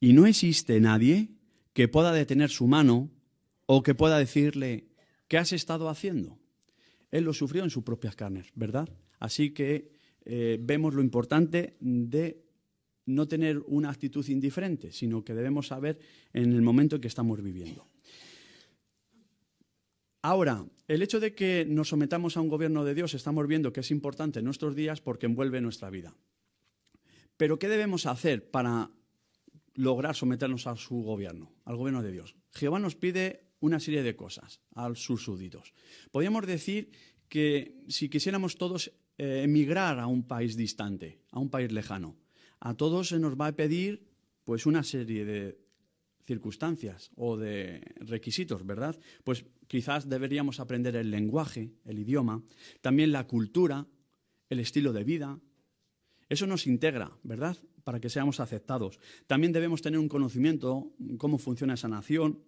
Y 0.00 0.12
no 0.12 0.26
existe 0.26 0.80
nadie 0.80 1.30
que 1.72 1.88
pueda 1.88 2.12
detener 2.12 2.50
su 2.50 2.66
mano 2.66 3.10
o 3.66 3.82
que 3.82 3.94
pueda 3.94 4.18
decirle, 4.18 4.91
¿qué 5.32 5.38
has 5.38 5.54
estado 5.54 5.88
haciendo? 5.88 6.38
Él 7.10 7.24
lo 7.24 7.32
sufrió 7.32 7.64
en 7.64 7.70
sus 7.70 7.82
propias 7.82 8.14
carnes, 8.14 8.48
¿verdad? 8.54 8.86
Así 9.18 9.54
que 9.54 9.90
eh, 10.26 10.58
vemos 10.60 10.92
lo 10.92 11.00
importante 11.00 11.78
de 11.80 12.44
no 13.06 13.26
tener 13.26 13.62
una 13.66 13.88
actitud 13.88 14.28
indiferente, 14.28 14.92
sino 14.92 15.24
que 15.24 15.32
debemos 15.32 15.68
saber 15.68 15.98
en 16.34 16.52
el 16.52 16.60
momento 16.60 16.96
en 16.96 17.00
que 17.00 17.08
estamos 17.08 17.42
viviendo. 17.42 17.86
Ahora, 20.20 20.66
el 20.86 21.00
hecho 21.00 21.18
de 21.18 21.34
que 21.34 21.64
nos 21.66 21.88
sometamos 21.88 22.36
a 22.36 22.42
un 22.42 22.50
gobierno 22.50 22.84
de 22.84 22.92
Dios, 22.92 23.14
estamos 23.14 23.46
viendo 23.46 23.72
que 23.72 23.80
es 23.80 23.90
importante 23.90 24.40
en 24.40 24.44
nuestros 24.44 24.76
días 24.76 25.00
porque 25.00 25.24
envuelve 25.24 25.62
nuestra 25.62 25.88
vida. 25.88 26.14
Pero 27.38 27.58
¿qué 27.58 27.70
debemos 27.70 28.04
hacer 28.04 28.50
para 28.50 28.90
lograr 29.76 30.14
someternos 30.14 30.66
a 30.66 30.76
su 30.76 30.96
gobierno, 30.96 31.54
al 31.64 31.76
gobierno 31.76 32.02
de 32.02 32.12
Dios? 32.12 32.36
Jehová 32.52 32.78
nos 32.78 32.96
pide 32.96 33.51
una 33.62 33.80
serie 33.80 34.02
de 34.02 34.14
cosas 34.14 34.60
a 34.74 34.94
sus 34.94 35.22
súbditos. 35.22 35.72
Podríamos 36.10 36.46
decir 36.46 36.90
que 37.28 37.80
si 37.88 38.08
quisiéramos 38.08 38.56
todos 38.56 38.92
eh, 39.16 39.42
emigrar 39.44 39.98
a 39.98 40.06
un 40.06 40.26
país 40.26 40.56
distante, 40.56 41.22
a 41.30 41.38
un 41.38 41.48
país 41.48 41.72
lejano, 41.72 42.16
a 42.60 42.74
todos 42.74 43.08
se 43.08 43.18
nos 43.18 43.40
va 43.40 43.46
a 43.46 43.56
pedir 43.56 44.04
pues 44.44 44.66
una 44.66 44.82
serie 44.82 45.24
de 45.24 45.58
circunstancias 46.24 47.10
o 47.14 47.36
de 47.36 47.80
requisitos, 48.00 48.66
¿verdad? 48.66 48.98
Pues 49.24 49.46
quizás 49.68 50.08
deberíamos 50.08 50.60
aprender 50.60 50.96
el 50.96 51.10
lenguaje, 51.10 51.72
el 51.84 51.98
idioma, 51.98 52.42
también 52.80 53.12
la 53.12 53.26
cultura, 53.26 53.86
el 54.50 54.58
estilo 54.58 54.92
de 54.92 55.04
vida. 55.04 55.38
Eso 56.28 56.46
nos 56.46 56.66
integra, 56.66 57.12
¿verdad? 57.22 57.56
Para 57.84 58.00
que 58.00 58.10
seamos 58.10 58.40
aceptados. 58.40 58.98
También 59.26 59.52
debemos 59.52 59.82
tener 59.82 60.00
un 60.00 60.08
conocimiento 60.08 60.92
cómo 61.18 61.38
funciona 61.38 61.74
esa 61.74 61.88
nación, 61.88 62.42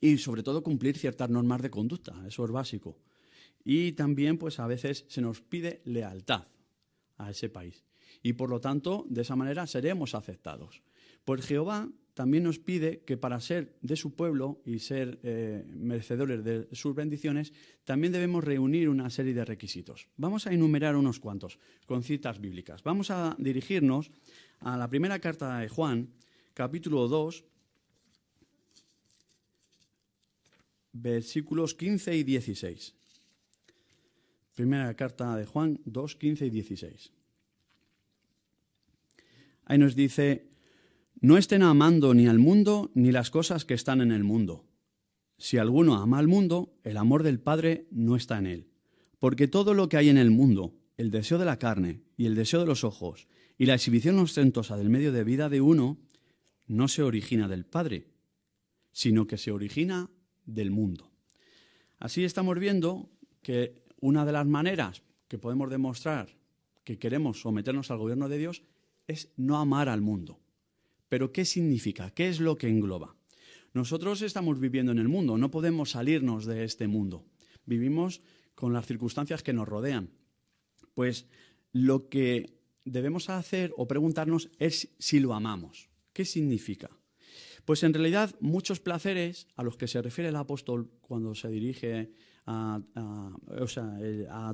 y 0.00 0.18
sobre 0.18 0.42
todo 0.42 0.62
cumplir 0.62 0.98
ciertas 0.98 1.30
normas 1.30 1.62
de 1.62 1.70
conducta, 1.70 2.14
eso 2.26 2.44
es 2.44 2.50
básico. 2.50 2.98
Y 3.64 3.92
también 3.92 4.38
pues 4.38 4.58
a 4.60 4.66
veces 4.66 5.04
se 5.08 5.20
nos 5.20 5.40
pide 5.40 5.80
lealtad 5.84 6.46
a 7.16 7.30
ese 7.30 7.48
país 7.48 7.84
y 8.22 8.32
por 8.32 8.50
lo 8.50 8.60
tanto 8.60 9.06
de 9.08 9.22
esa 9.22 9.36
manera 9.36 9.66
seremos 9.66 10.14
aceptados. 10.14 10.82
Pues 11.24 11.46
Jehová 11.46 11.88
también 12.14 12.44
nos 12.44 12.58
pide 12.58 13.00
que 13.00 13.16
para 13.16 13.40
ser 13.40 13.76
de 13.82 13.96
su 13.96 14.14
pueblo 14.14 14.62
y 14.64 14.78
ser 14.78 15.20
eh, 15.22 15.64
merecedores 15.68 16.44
de 16.44 16.68
sus 16.72 16.94
bendiciones, 16.94 17.52
también 17.84 18.12
debemos 18.12 18.44
reunir 18.44 18.88
una 18.88 19.10
serie 19.10 19.34
de 19.34 19.44
requisitos. 19.44 20.08
Vamos 20.16 20.46
a 20.46 20.52
enumerar 20.52 20.96
unos 20.96 21.18
cuantos 21.18 21.58
con 21.86 22.02
citas 22.02 22.40
bíblicas. 22.40 22.82
Vamos 22.82 23.10
a 23.10 23.36
dirigirnos 23.38 24.10
a 24.60 24.76
la 24.76 24.88
primera 24.88 25.18
carta 25.18 25.58
de 25.58 25.68
Juan, 25.68 26.08
capítulo 26.54 27.08
2, 27.08 27.44
versículos 30.94 31.74
15 31.74 32.16
y 32.16 32.22
16. 32.22 32.94
Primera 34.54 34.94
carta 34.94 35.36
de 35.36 35.44
Juan 35.44 35.80
2, 35.84 36.16
15 36.16 36.46
y 36.46 36.50
16. 36.50 37.12
Ahí 39.66 39.78
nos 39.78 39.96
dice, 39.96 40.48
no 41.20 41.36
estén 41.36 41.62
amando 41.62 42.14
ni 42.14 42.28
al 42.28 42.38
mundo 42.38 42.90
ni 42.94 43.10
las 43.10 43.30
cosas 43.30 43.64
que 43.64 43.74
están 43.74 44.00
en 44.00 44.12
el 44.12 44.24
mundo. 44.24 44.64
Si 45.36 45.58
alguno 45.58 45.96
ama 45.96 46.18
al 46.18 46.28
mundo, 46.28 46.78
el 46.84 46.96
amor 46.96 47.24
del 47.24 47.40
Padre 47.40 47.88
no 47.90 48.14
está 48.14 48.38
en 48.38 48.46
él. 48.46 48.68
Porque 49.18 49.48
todo 49.48 49.74
lo 49.74 49.88
que 49.88 49.96
hay 49.96 50.08
en 50.10 50.18
el 50.18 50.30
mundo, 50.30 50.74
el 50.96 51.10
deseo 51.10 51.38
de 51.38 51.44
la 51.44 51.58
carne 51.58 52.02
y 52.16 52.26
el 52.26 52.36
deseo 52.36 52.60
de 52.60 52.66
los 52.66 52.84
ojos 52.84 53.26
y 53.58 53.66
la 53.66 53.74
exhibición 53.74 54.18
ostentosa 54.18 54.76
del 54.76 54.90
medio 54.90 55.12
de 55.12 55.24
vida 55.24 55.48
de 55.48 55.60
uno, 55.60 55.98
no 56.66 56.88
se 56.88 57.02
origina 57.02 57.48
del 57.48 57.64
Padre, 57.64 58.06
sino 58.92 59.26
que 59.26 59.38
se 59.38 59.50
origina 59.50 60.10
del 60.46 60.70
mundo. 60.70 61.10
Así 61.98 62.24
estamos 62.24 62.58
viendo 62.58 63.08
que 63.42 63.82
una 64.00 64.24
de 64.24 64.32
las 64.32 64.46
maneras 64.46 65.02
que 65.28 65.38
podemos 65.38 65.70
demostrar 65.70 66.36
que 66.84 66.98
queremos 66.98 67.40
someternos 67.40 67.90
al 67.90 67.98
gobierno 67.98 68.28
de 68.28 68.38
Dios 68.38 68.62
es 69.06 69.32
no 69.36 69.58
amar 69.58 69.88
al 69.88 70.00
mundo. 70.00 70.40
Pero 71.08 71.32
¿qué 71.32 71.44
significa? 71.44 72.10
¿Qué 72.10 72.28
es 72.28 72.40
lo 72.40 72.56
que 72.56 72.68
engloba? 72.68 73.16
Nosotros 73.72 74.22
estamos 74.22 74.60
viviendo 74.60 74.92
en 74.92 74.98
el 74.98 75.08
mundo, 75.08 75.36
no 75.36 75.50
podemos 75.50 75.90
salirnos 75.90 76.46
de 76.46 76.64
este 76.64 76.86
mundo. 76.86 77.24
Vivimos 77.66 78.22
con 78.54 78.72
las 78.72 78.86
circunstancias 78.86 79.42
que 79.42 79.52
nos 79.52 79.68
rodean. 79.68 80.10
Pues 80.94 81.26
lo 81.72 82.08
que 82.08 82.58
debemos 82.84 83.30
hacer 83.30 83.72
o 83.76 83.88
preguntarnos 83.88 84.50
es 84.58 84.94
si 84.98 85.18
lo 85.20 85.34
amamos. 85.34 85.88
¿Qué 86.12 86.24
significa? 86.24 86.90
Pues 87.64 87.82
en 87.82 87.94
realidad 87.94 88.34
muchos 88.40 88.80
placeres 88.80 89.48
a 89.56 89.62
los 89.62 89.76
que 89.76 89.88
se 89.88 90.02
refiere 90.02 90.28
el 90.28 90.36
apóstol 90.36 90.90
cuando 91.00 91.34
se 91.34 91.48
dirige 91.48 92.10
a, 92.46 92.82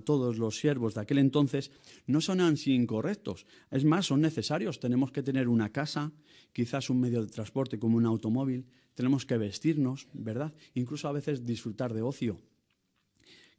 todos 0.05 0.39
los 0.39 0.57
siervos 0.57 0.95
de 0.95 1.01
aquel 1.01 1.19
entonces 1.19 1.73
no 2.07 2.21
son 2.21 2.41
así 2.41 2.73
incorrectos. 2.73 3.47
Es 3.71 3.85
más, 3.85 4.07
son 4.07 4.21
necesarios. 4.21 4.79
Tenemos 4.79 5.11
que 5.11 5.23
tener 5.23 5.49
una 5.49 5.73
casa, 5.73 6.13
quizás 6.53 6.91
un 6.91 7.01
medio 7.01 7.25
de 7.25 7.33
transporte 7.33 7.79
como 7.79 7.97
un 7.97 8.07
automóvil, 8.07 8.67
tenemos 8.95 9.27
que 9.27 9.39
vestirnos, 9.39 10.09
¿verdad? 10.13 10.55
Incluso 10.75 11.09
a 11.09 11.13
veces 11.13 11.45
disfrutar 11.45 11.95
de 11.95 12.03
ocio. 12.03 12.41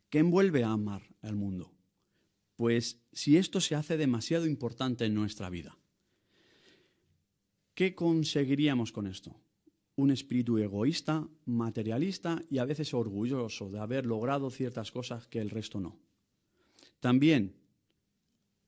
¿Qué 0.10 0.20
envuelve 0.20 0.64
a 0.64 0.72
amar 0.72 1.04
al 1.22 1.36
mundo? 1.36 1.74
Pues 2.56 3.00
si 3.12 3.38
esto 3.38 3.60
se 3.60 3.76
hace 3.76 3.98
demasiado 3.98 4.46
importante 4.46 5.06
en 5.06 5.16
nuestra 5.16 5.50
vida. 5.50 5.78
¿Qué 7.74 7.96
conseguiríamos 7.96 8.92
con 8.92 9.08
esto? 9.08 9.40
Un 9.96 10.12
espíritu 10.12 10.58
egoísta, 10.58 11.28
materialista 11.46 12.42
y 12.50 12.58
a 12.58 12.66
veces 12.66 12.94
orgulloso 12.94 13.70
de 13.70 13.80
haber 13.80 14.06
logrado 14.06 14.50
ciertas 14.50 14.92
cosas 14.92 15.28
que 15.28 15.40
el 15.40 15.50
resto 15.50 15.80
no. 15.80 16.00
También, 17.00 17.56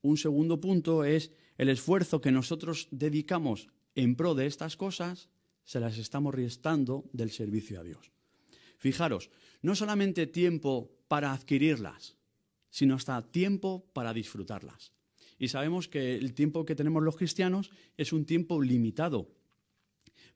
un 0.02 0.16
segundo 0.16 0.60
punto 0.60 1.04
es 1.04 1.32
el 1.56 1.68
esfuerzo 1.68 2.20
que 2.20 2.32
nosotros 2.32 2.88
dedicamos 2.90 3.68
en 3.94 4.16
pro 4.16 4.34
de 4.34 4.46
estas 4.46 4.76
cosas, 4.76 5.28
se 5.64 5.80
las 5.80 5.98
estamos 5.98 6.34
restando 6.34 7.08
del 7.12 7.30
servicio 7.30 7.80
a 7.80 7.84
Dios. 7.84 8.12
Fijaros, 8.76 9.30
no 9.62 9.74
solamente 9.74 10.26
tiempo 10.26 10.90
para 11.08 11.32
adquirirlas, 11.32 12.16
sino 12.70 12.96
hasta 12.96 13.22
tiempo 13.22 13.86
para 13.92 14.12
disfrutarlas. 14.12 14.92
Y 15.44 15.48
sabemos 15.48 15.88
que 15.88 16.16
el 16.16 16.32
tiempo 16.32 16.64
que 16.64 16.74
tenemos 16.74 17.02
los 17.02 17.18
cristianos 17.18 17.70
es 17.98 18.14
un 18.14 18.24
tiempo 18.24 18.62
limitado, 18.62 19.28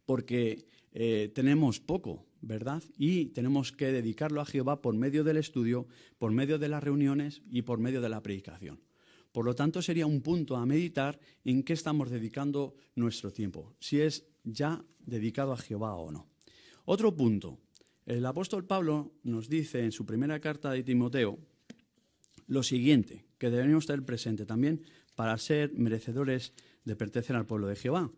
porque 0.04 0.66
eh, 0.92 1.32
tenemos 1.34 1.80
poco, 1.80 2.26
¿verdad? 2.42 2.82
Y 2.98 3.26
tenemos 3.28 3.72
que 3.72 3.90
dedicarlo 3.90 4.42
a 4.42 4.44
Jehová 4.44 4.82
por 4.82 4.94
medio 4.94 5.24
del 5.24 5.38
estudio, 5.38 5.86
por 6.18 6.30
medio 6.32 6.58
de 6.58 6.68
las 6.68 6.84
reuniones 6.84 7.40
y 7.50 7.62
por 7.62 7.78
medio 7.78 8.02
de 8.02 8.10
la 8.10 8.22
predicación. 8.22 8.82
Por 9.32 9.46
lo 9.46 9.54
tanto, 9.54 9.80
sería 9.80 10.04
un 10.04 10.20
punto 10.20 10.56
a 10.56 10.66
meditar 10.66 11.18
en 11.42 11.62
qué 11.62 11.72
estamos 11.72 12.10
dedicando 12.10 12.74
nuestro 12.94 13.32
tiempo, 13.32 13.74
si 13.80 14.02
es 14.02 14.26
ya 14.44 14.84
dedicado 14.98 15.54
a 15.54 15.56
Jehová 15.56 15.94
o 15.94 16.12
no. 16.12 16.28
Otro 16.84 17.16
punto. 17.16 17.58
El 18.04 18.26
apóstol 18.26 18.66
Pablo 18.66 19.14
nos 19.22 19.48
dice 19.48 19.84
en 19.84 19.92
su 19.92 20.04
primera 20.04 20.38
carta 20.38 20.70
de 20.70 20.82
Timoteo 20.82 21.38
lo 22.48 22.62
siguiente 22.62 23.24
que 23.38 23.50
debemos 23.50 23.86
tener 23.86 24.04
presente 24.04 24.44
también 24.44 24.82
para 25.14 25.38
ser 25.38 25.72
merecedores 25.74 26.52
de 26.84 26.96
pertenecer 26.96 27.36
al 27.36 27.46
pueblo 27.46 27.68
de 27.68 27.76
Jehová. 27.76 28.10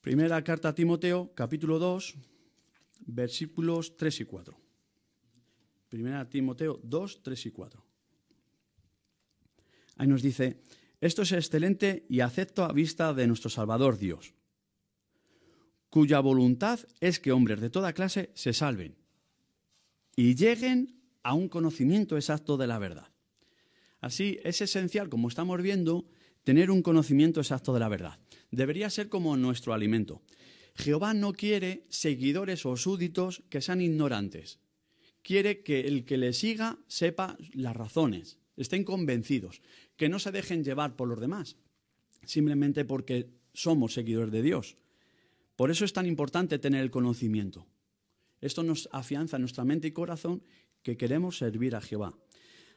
Primera 0.00 0.42
carta 0.42 0.70
a 0.70 0.74
Timoteo, 0.74 1.34
capítulo 1.34 1.78
2, 1.78 2.14
versículos 3.06 3.96
3 3.96 4.20
y 4.20 4.24
4. 4.24 4.60
Primera 5.88 6.28
Timoteo 6.28 6.80
2, 6.82 7.22
3 7.22 7.46
y 7.46 7.50
4. 7.50 7.84
Ahí 9.96 10.06
nos 10.06 10.22
dice, 10.22 10.62
esto 11.00 11.22
es 11.22 11.32
excelente 11.32 12.06
y 12.08 12.20
acepto 12.20 12.64
a 12.64 12.72
vista 12.72 13.12
de 13.12 13.26
nuestro 13.26 13.50
Salvador 13.50 13.98
Dios, 13.98 14.32
cuya 15.90 16.20
voluntad 16.20 16.80
es 17.00 17.18
que 17.18 17.32
hombres 17.32 17.60
de 17.60 17.70
toda 17.70 17.92
clase 17.92 18.30
se 18.34 18.52
salven 18.52 18.96
y 20.14 20.36
lleguen 20.36 20.99
a 21.22 21.34
un 21.34 21.48
conocimiento 21.48 22.16
exacto 22.16 22.56
de 22.56 22.66
la 22.66 22.78
verdad. 22.78 23.08
Así, 24.00 24.38
es 24.44 24.60
esencial, 24.60 25.08
como 25.08 25.28
estamos 25.28 25.60
viendo, 25.60 26.06
tener 26.44 26.70
un 26.70 26.82
conocimiento 26.82 27.40
exacto 27.40 27.74
de 27.74 27.80
la 27.80 27.88
verdad. 27.88 28.18
Debería 28.50 28.90
ser 28.90 29.08
como 29.08 29.36
nuestro 29.36 29.74
alimento. 29.74 30.22
Jehová 30.74 31.14
no 31.14 31.32
quiere 31.32 31.84
seguidores 31.88 32.64
o 32.64 32.76
súditos 32.76 33.42
que 33.50 33.60
sean 33.60 33.80
ignorantes. 33.80 34.58
Quiere 35.22 35.62
que 35.62 35.80
el 35.80 36.04
que 36.04 36.16
le 36.16 36.32
siga 36.32 36.78
sepa 36.86 37.36
las 37.52 37.76
razones, 37.76 38.38
estén 38.56 38.84
convencidos, 38.84 39.60
que 39.96 40.08
no 40.08 40.18
se 40.18 40.32
dejen 40.32 40.64
llevar 40.64 40.96
por 40.96 41.08
los 41.08 41.20
demás, 41.20 41.56
simplemente 42.24 42.86
porque 42.86 43.28
somos 43.52 43.92
seguidores 43.92 44.32
de 44.32 44.42
Dios. 44.42 44.76
Por 45.56 45.70
eso 45.70 45.84
es 45.84 45.92
tan 45.92 46.06
importante 46.06 46.58
tener 46.58 46.80
el 46.80 46.90
conocimiento. 46.90 47.66
Esto 48.40 48.62
nos 48.62 48.88
afianza 48.92 49.38
nuestra 49.38 49.64
mente 49.64 49.88
y 49.88 49.92
corazón 49.92 50.42
que 50.82 50.96
queremos 50.96 51.38
servir 51.38 51.74
a 51.76 51.80
Jehová. 51.80 52.16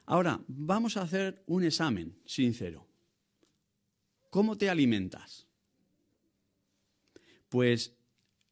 Ahora, 0.06 0.42
vamos 0.48 0.98
a 0.98 1.04
hacer 1.04 1.44
un 1.48 1.64
examen 1.64 2.20
sincero. 2.26 2.88
¿Cómo 4.30 4.58
te 4.58 4.70
alimentas? 4.70 5.48
Pues 7.50 7.96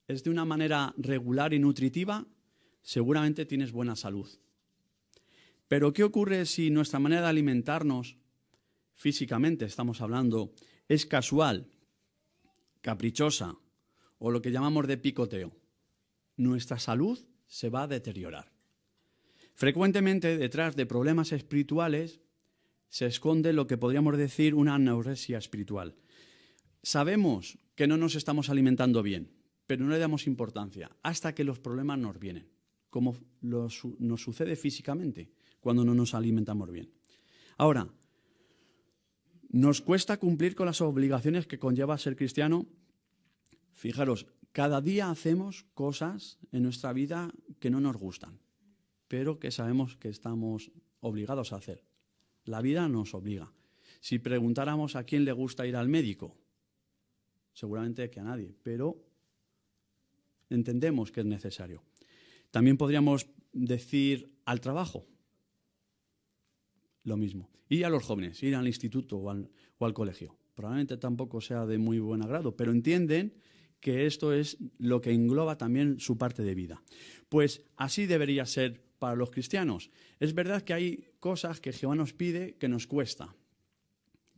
es 0.08 0.24
de 0.24 0.30
una 0.30 0.46
manera 0.46 0.94
regular 0.98 1.54
y 1.54 1.60
nutritiva, 1.60 2.26
seguramente 2.82 3.46
tienes 3.46 3.72
buena 3.72 3.96
salud. 3.96 4.30
Pero 5.68 5.94
¿qué 5.94 6.04
ocurre 6.04 6.46
si 6.46 6.70
nuestra 6.70 7.00
manera 7.00 7.22
de 7.22 7.28
alimentarnos 7.30 8.18
físicamente, 8.94 9.66
estamos 9.66 10.02
hablando, 10.02 10.54
es 10.88 11.06
casual, 11.06 11.68
caprichosa 12.82 13.58
o 14.20 14.32
lo 14.32 14.42
que 14.42 14.52
llamamos 14.52 14.88
de 14.88 14.98
picoteo? 14.98 15.56
Nuestra 16.38 16.78
salud 16.78 17.20
se 17.48 17.70
va 17.70 17.84
a 17.84 17.88
deteriorar. 17.88 18.52
Frecuentemente 19.62 20.40
detrás 20.40 20.76
de 20.76 20.88
problemas 20.88 21.32
espirituales 21.32 22.20
se 22.90 23.06
esconde 23.06 23.54
lo 23.54 23.68
que 23.68 23.78
podríamos 23.78 24.18
decir 24.18 24.56
una 24.56 24.74
anorexia 24.74 25.38
espiritual. 25.38 25.94
Sabemos 26.82 27.60
que 27.76 27.86
no 27.86 27.96
nos 27.96 28.16
estamos 28.16 28.50
alimentando 28.50 29.04
bien, 29.04 29.32
pero 29.68 29.86
no 29.86 29.92
le 29.92 30.00
damos 30.00 30.26
importancia 30.26 30.90
hasta 31.04 31.36
que 31.36 31.44
los 31.44 31.60
problemas 31.60 32.00
nos 32.00 32.18
vienen, 32.18 32.50
como 32.90 33.16
nos 33.42 33.84
sucede 34.18 34.56
físicamente 34.56 35.30
cuando 35.60 35.86
no 35.86 35.94
nos 35.94 36.16
alimentamos 36.16 36.72
bien. 36.72 36.92
Ahora, 37.56 37.88
¿nos 39.50 39.82
cuesta 39.82 40.18
cumplir 40.18 40.56
con 40.56 40.66
las 40.66 40.82
obligaciones 40.82 41.46
que 41.46 41.60
conlleva 41.60 42.00
ser 42.00 42.16
cristiano? 42.16 42.66
Fijaros, 43.76 44.26
cada 44.54 44.82
día 44.82 45.12
hacemos 45.12 45.68
cosas 45.76 46.40
en 46.52 46.64
nuestra 46.64 46.94
vida 46.94 47.32
que 47.60 47.70
no 47.70 47.80
nos 47.80 47.98
gustan 47.98 48.40
pero 49.12 49.40
que 49.40 49.52
sabemos 49.52 49.98
que 49.98 50.08
estamos 50.08 50.72
obligados 51.02 51.52
a 51.52 51.58
hacer. 51.58 51.84
La 52.46 52.62
vida 52.62 52.88
nos 52.88 53.14
obliga. 53.14 53.52
Si 54.00 54.20
preguntáramos 54.20 54.96
a 54.96 55.04
quién 55.04 55.26
le 55.26 55.34
gusta 55.34 55.68
ir 55.68 55.76
al 55.76 55.90
médico, 55.90 56.38
seguramente 57.52 58.10
que 58.10 58.22
a 58.22 58.24
nadie, 58.24 58.56
pero 58.64 59.04
entendemos 60.50 61.12
que 61.12 61.20
es 61.20 61.26
necesario. 61.26 61.84
También 62.52 62.78
podríamos 62.78 63.28
decir 63.52 64.32
al 64.46 64.62
trabajo, 64.62 65.06
lo 67.04 67.18
mismo. 67.18 67.50
Y 67.68 67.84
a 67.84 67.90
los 67.90 68.06
jóvenes, 68.06 68.42
ir 68.44 68.56
al 68.56 68.68
instituto 68.68 69.18
o 69.18 69.30
al, 69.30 69.94
colegio. 69.94 70.38
Probablemente 70.56 70.96
tampoco 70.96 71.42
sea 71.42 71.66
de 71.66 71.78
muy 71.78 72.00
buen 72.00 72.24
agrado, 72.24 72.56
pero 72.56 72.72
entienden 72.72 73.34
que 73.82 74.06
esto 74.06 74.32
es 74.32 74.58
lo 74.78 75.02
que 75.02 75.12
engloba 75.12 75.58
también 75.58 76.00
su 76.00 76.18
parte 76.18 76.44
de 76.44 76.56
vida. 76.56 76.82
Pues 77.28 77.62
así 77.76 78.06
debería 78.06 78.46
ser 78.46 78.90
para 79.02 79.16
los 79.16 79.32
cristianos. 79.32 79.90
Es 80.20 80.36
verdad 80.36 80.62
que 80.62 80.76
hay 80.76 81.04
cosas 81.20 81.60
que 81.60 81.74
Jehová 81.74 81.96
nos 81.96 82.14
pide 82.14 82.54
que 82.60 82.68
nos 82.68 82.86
cuesta, 82.86 83.36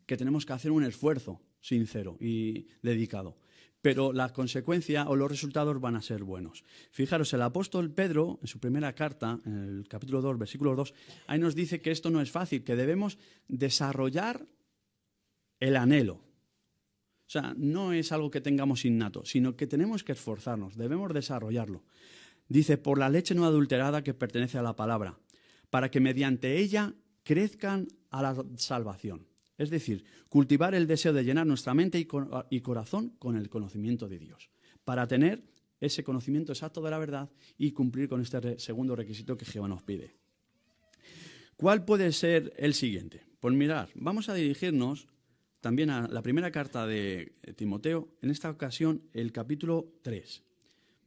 que 0.05 0.15
tenemos 0.15 0.45
que 0.45 0.53
hacer 0.53 0.71
un 0.71 0.85
esfuerzo 0.85 1.41
sincero 1.59 2.15
y 2.21 2.67
dedicado. 2.81 3.35
pero 3.83 4.13
la 4.13 4.31
consecuencia 4.31 5.09
o 5.09 5.17
los 5.17 5.29
resultados 5.29 5.81
van 5.81 5.97
a 5.97 6.01
ser 6.01 6.23
buenos. 6.23 6.63
Fijaros, 6.91 7.33
el 7.33 7.41
apóstol 7.41 7.91
Pedro, 7.91 8.39
en 8.41 8.47
su 8.47 8.57
primera 8.57 8.95
carta, 8.95 9.41
en 9.45 9.57
el 9.57 9.87
capítulo 9.89 10.21
2, 10.21 10.39
versículo 10.39 10.73
2, 10.73 10.93
ahí 11.27 11.37
nos 11.37 11.53
dice 11.53 11.81
que 11.81 11.91
esto 11.91 12.09
no 12.09 12.21
es 12.21 12.31
fácil, 12.31 12.63
que 12.63 12.77
debemos 12.77 13.17
desarrollar 13.49 14.47
el 15.59 15.75
anhelo. 15.75 16.13
O 16.13 17.29
sea, 17.33 17.53
no 17.57 17.91
es 17.91 18.13
algo 18.13 18.31
que 18.31 18.39
tengamos 18.39 18.85
innato, 18.85 19.25
sino 19.25 19.57
que 19.57 19.67
tenemos 19.67 20.05
que 20.05 20.13
esforzarnos, 20.13 20.77
debemos 20.77 21.13
desarrollarlo. 21.13 21.83
Dice, 22.47 22.77
por 22.77 22.99
la 22.99 23.09
leche 23.09 23.35
no 23.35 23.45
adulterada 23.45 24.03
que 24.03 24.13
pertenece 24.13 24.57
a 24.57 24.63
la 24.63 24.75
palabra, 24.75 25.17
para 25.69 25.89
que 25.89 25.99
mediante 25.99 26.59
ella 26.59 26.93
crezcan 27.23 27.87
a 28.09 28.21
la 28.21 28.45
salvación 28.57 29.27
es 29.57 29.69
decir, 29.69 30.03
cultivar 30.29 30.75
el 30.75 30.87
deseo 30.87 31.13
de 31.13 31.23
llenar 31.23 31.45
nuestra 31.45 31.73
mente 31.73 31.99
y, 32.49 32.61
corazón 32.61 33.09
con 33.19 33.35
el 33.35 33.49
conocimiento 33.49 34.07
de 34.07 34.19
Dios, 34.19 34.49
para 34.83 35.07
tener 35.07 35.43
ese 35.79 36.03
conocimiento 36.03 36.51
exacto 36.53 36.81
de 36.81 36.91
la 36.91 36.97
verdad 36.97 37.29
y 37.57 37.71
cumplir 37.71 38.09
con 38.09 38.21
este 38.21 38.59
segundo 38.59 38.95
requisito 38.95 39.37
que 39.37 39.45
Jehová 39.45 39.67
nos 39.67 39.83
pide. 39.83 40.15
¿Cuál 41.55 41.85
puede 41.85 42.11
ser 42.11 42.53
el 42.57 42.73
siguiente? 42.73 43.25
Pues 43.39 43.53
mirar, 43.53 43.89
vamos 43.95 44.29
a 44.29 44.33
dirigirnos 44.33 45.07
también 45.61 45.89
a 45.89 46.07
la 46.07 46.21
primera 46.21 46.51
carta 46.51 46.87
de 46.87 47.33
Timoteo, 47.55 48.09
en 48.21 48.31
esta 48.31 48.49
ocasión 48.49 49.03
el 49.13 49.31
capítulo 49.31 49.93
3, 50.01 50.43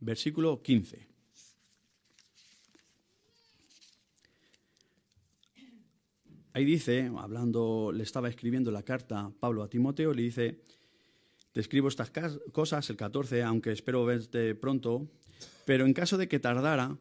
versículo 0.01 0.63
15. 0.63 1.16
Ahí 6.57 6.65
dice, 6.65 7.11
hablando, 7.19 7.93
le 7.93 8.03
estaba 8.03 8.31
escribiendo 8.31 8.71
la 8.71 8.83
carta 8.83 9.31
Pablo 9.41 9.63
a 9.63 9.69
Timoteo, 9.69 10.15
le 10.15 10.23
dice, 10.23 10.63
te 11.53 11.61
escribo 11.61 11.89
estas 11.89 12.11
cosas, 12.51 12.89
el 12.89 12.97
14, 12.97 13.43
aunque 13.43 13.73
espero 13.73 14.07
verte 14.07 14.55
pronto, 14.55 15.07
pero 15.67 15.85
en 15.85 15.93
caso 15.93 16.17
de 16.17 16.29
que 16.29 16.39
tardara, 16.39 16.97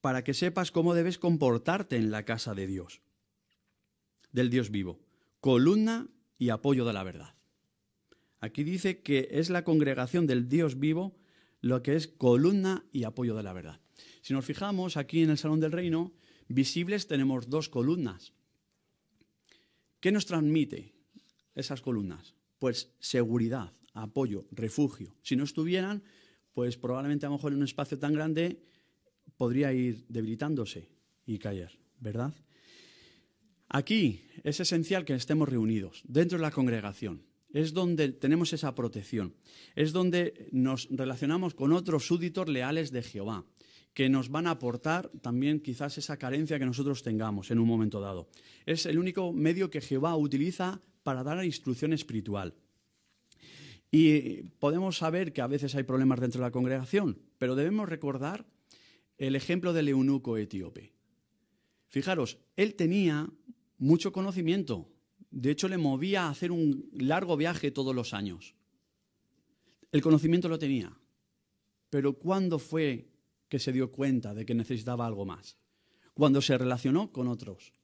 para 0.00 0.22
que 0.22 0.32
sepas 0.32 0.70
cómo 0.70 0.94
debes 0.94 1.18
comportarte 1.18 1.96
en 1.96 2.12
la 2.12 2.24
casa 2.24 2.54
de 2.54 2.68
Dios, 2.68 3.00
del 4.30 4.48
Dios 4.48 4.70
vivo, 4.70 5.00
columna 5.40 6.06
y 6.38 6.50
apoyo 6.50 6.84
de 6.84 6.92
la 6.92 7.02
verdad. 7.02 7.34
Aquí 8.38 8.62
dice 8.62 9.02
que 9.02 9.26
es 9.32 9.50
la 9.50 9.64
congregación 9.64 10.28
del 10.28 10.48
Dios 10.48 10.78
vivo 10.78 11.18
lo 11.60 11.82
que 11.82 11.96
es 11.96 12.06
columna 12.06 12.84
y 12.92 13.02
apoyo 13.02 13.34
de 13.34 13.42
la 13.42 13.54
verdad. 13.54 13.80
Si 14.22 14.34
nos 14.34 14.44
fijamos 14.44 14.96
aquí 14.96 15.24
en 15.24 15.30
el 15.30 15.38
Salón 15.38 15.58
del 15.58 15.72
Reino, 15.72 16.12
visibles 16.46 17.08
tenemos 17.08 17.50
dos 17.50 17.68
columnas. 17.68 18.34
¿Qué 20.00 20.12
nos 20.12 20.24
transmite 20.24 20.94
esas 21.54 21.82
columnas? 21.82 22.34
Pues 22.58 22.94
seguridad, 23.00 23.72
apoyo, 23.92 24.46
refugio. 24.50 25.14
Si 25.22 25.36
no 25.36 25.44
estuvieran, 25.44 26.02
pues 26.54 26.76
probablemente 26.78 27.26
a 27.26 27.28
lo 27.28 27.36
mejor 27.36 27.52
en 27.52 27.58
un 27.58 27.64
espacio 27.64 27.98
tan 27.98 28.14
grande 28.14 28.62
podría 29.36 29.72
ir 29.72 30.06
debilitándose 30.08 30.88
y 31.26 31.38
caer, 31.38 31.78
¿verdad? 31.98 32.34
Aquí 33.68 34.22
es 34.42 34.58
esencial 34.60 35.04
que 35.04 35.14
estemos 35.14 35.48
reunidos 35.48 36.02
dentro 36.06 36.38
de 36.38 36.42
la 36.42 36.50
congregación. 36.50 37.26
Es 37.52 37.72
donde 37.72 38.12
tenemos 38.12 38.52
esa 38.52 38.74
protección. 38.74 39.34
Es 39.74 39.92
donde 39.92 40.48
nos 40.50 40.88
relacionamos 40.90 41.54
con 41.54 41.72
otros 41.72 42.06
súbditos 42.06 42.48
leales 42.48 42.90
de 42.90 43.02
Jehová 43.02 43.44
que 43.94 44.08
nos 44.08 44.30
van 44.30 44.46
a 44.46 44.52
aportar 44.52 45.10
también 45.20 45.60
quizás 45.60 45.98
esa 45.98 46.16
carencia 46.16 46.58
que 46.58 46.66
nosotros 46.66 47.02
tengamos 47.02 47.50
en 47.50 47.58
un 47.58 47.68
momento 47.68 48.00
dado. 48.00 48.28
Es 48.66 48.86
el 48.86 48.98
único 48.98 49.32
medio 49.32 49.70
que 49.70 49.80
Jehová 49.80 50.16
utiliza 50.16 50.80
para 51.02 51.22
dar 51.22 51.44
instrucción 51.44 51.92
espiritual. 51.92 52.54
Y 53.90 54.44
podemos 54.60 54.98
saber 54.98 55.32
que 55.32 55.40
a 55.40 55.48
veces 55.48 55.74
hay 55.74 55.82
problemas 55.82 56.20
dentro 56.20 56.40
de 56.40 56.46
la 56.46 56.52
congregación, 56.52 57.18
pero 57.38 57.56
debemos 57.56 57.88
recordar 57.88 58.46
el 59.18 59.34
ejemplo 59.34 59.72
del 59.72 59.88
eunuco 59.88 60.36
etíope. 60.36 60.92
Fijaros, 61.88 62.38
él 62.56 62.76
tenía 62.76 63.28
mucho 63.78 64.12
conocimiento, 64.12 64.88
de 65.30 65.50
hecho 65.50 65.68
le 65.68 65.78
movía 65.78 66.24
a 66.24 66.30
hacer 66.30 66.52
un 66.52 66.88
largo 66.92 67.36
viaje 67.36 67.72
todos 67.72 67.94
los 67.94 68.14
años. 68.14 68.54
El 69.90 70.02
conocimiento 70.02 70.48
lo 70.48 70.58
tenía, 70.58 70.96
pero 71.90 72.16
¿cuándo 72.16 72.60
fue 72.60 73.09
que 73.50 73.58
se 73.58 73.72
dio 73.72 73.90
cuenta 73.90 74.32
de 74.32 74.46
que 74.46 74.54
necesitaba 74.54 75.04
algo 75.04 75.26
más, 75.26 75.58
cuando 76.14 76.40
se 76.40 76.56
relacionó 76.56 77.12
con 77.12 77.26
otros. 77.26 77.74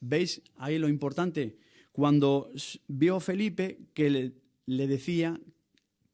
¿Veis 0.00 0.40
ahí 0.56 0.78
lo 0.78 0.88
importante? 0.88 1.58
Cuando 1.90 2.50
vio 2.86 3.18
Felipe 3.18 3.80
que 3.92 4.32
le, 4.66 4.86
decía, 4.86 5.38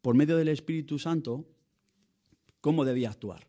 por 0.00 0.14
medio 0.14 0.36
del 0.36 0.48
Espíritu 0.48 0.98
Santo, 0.98 1.46
cómo 2.60 2.84
debía 2.84 3.10
actuar. 3.10 3.46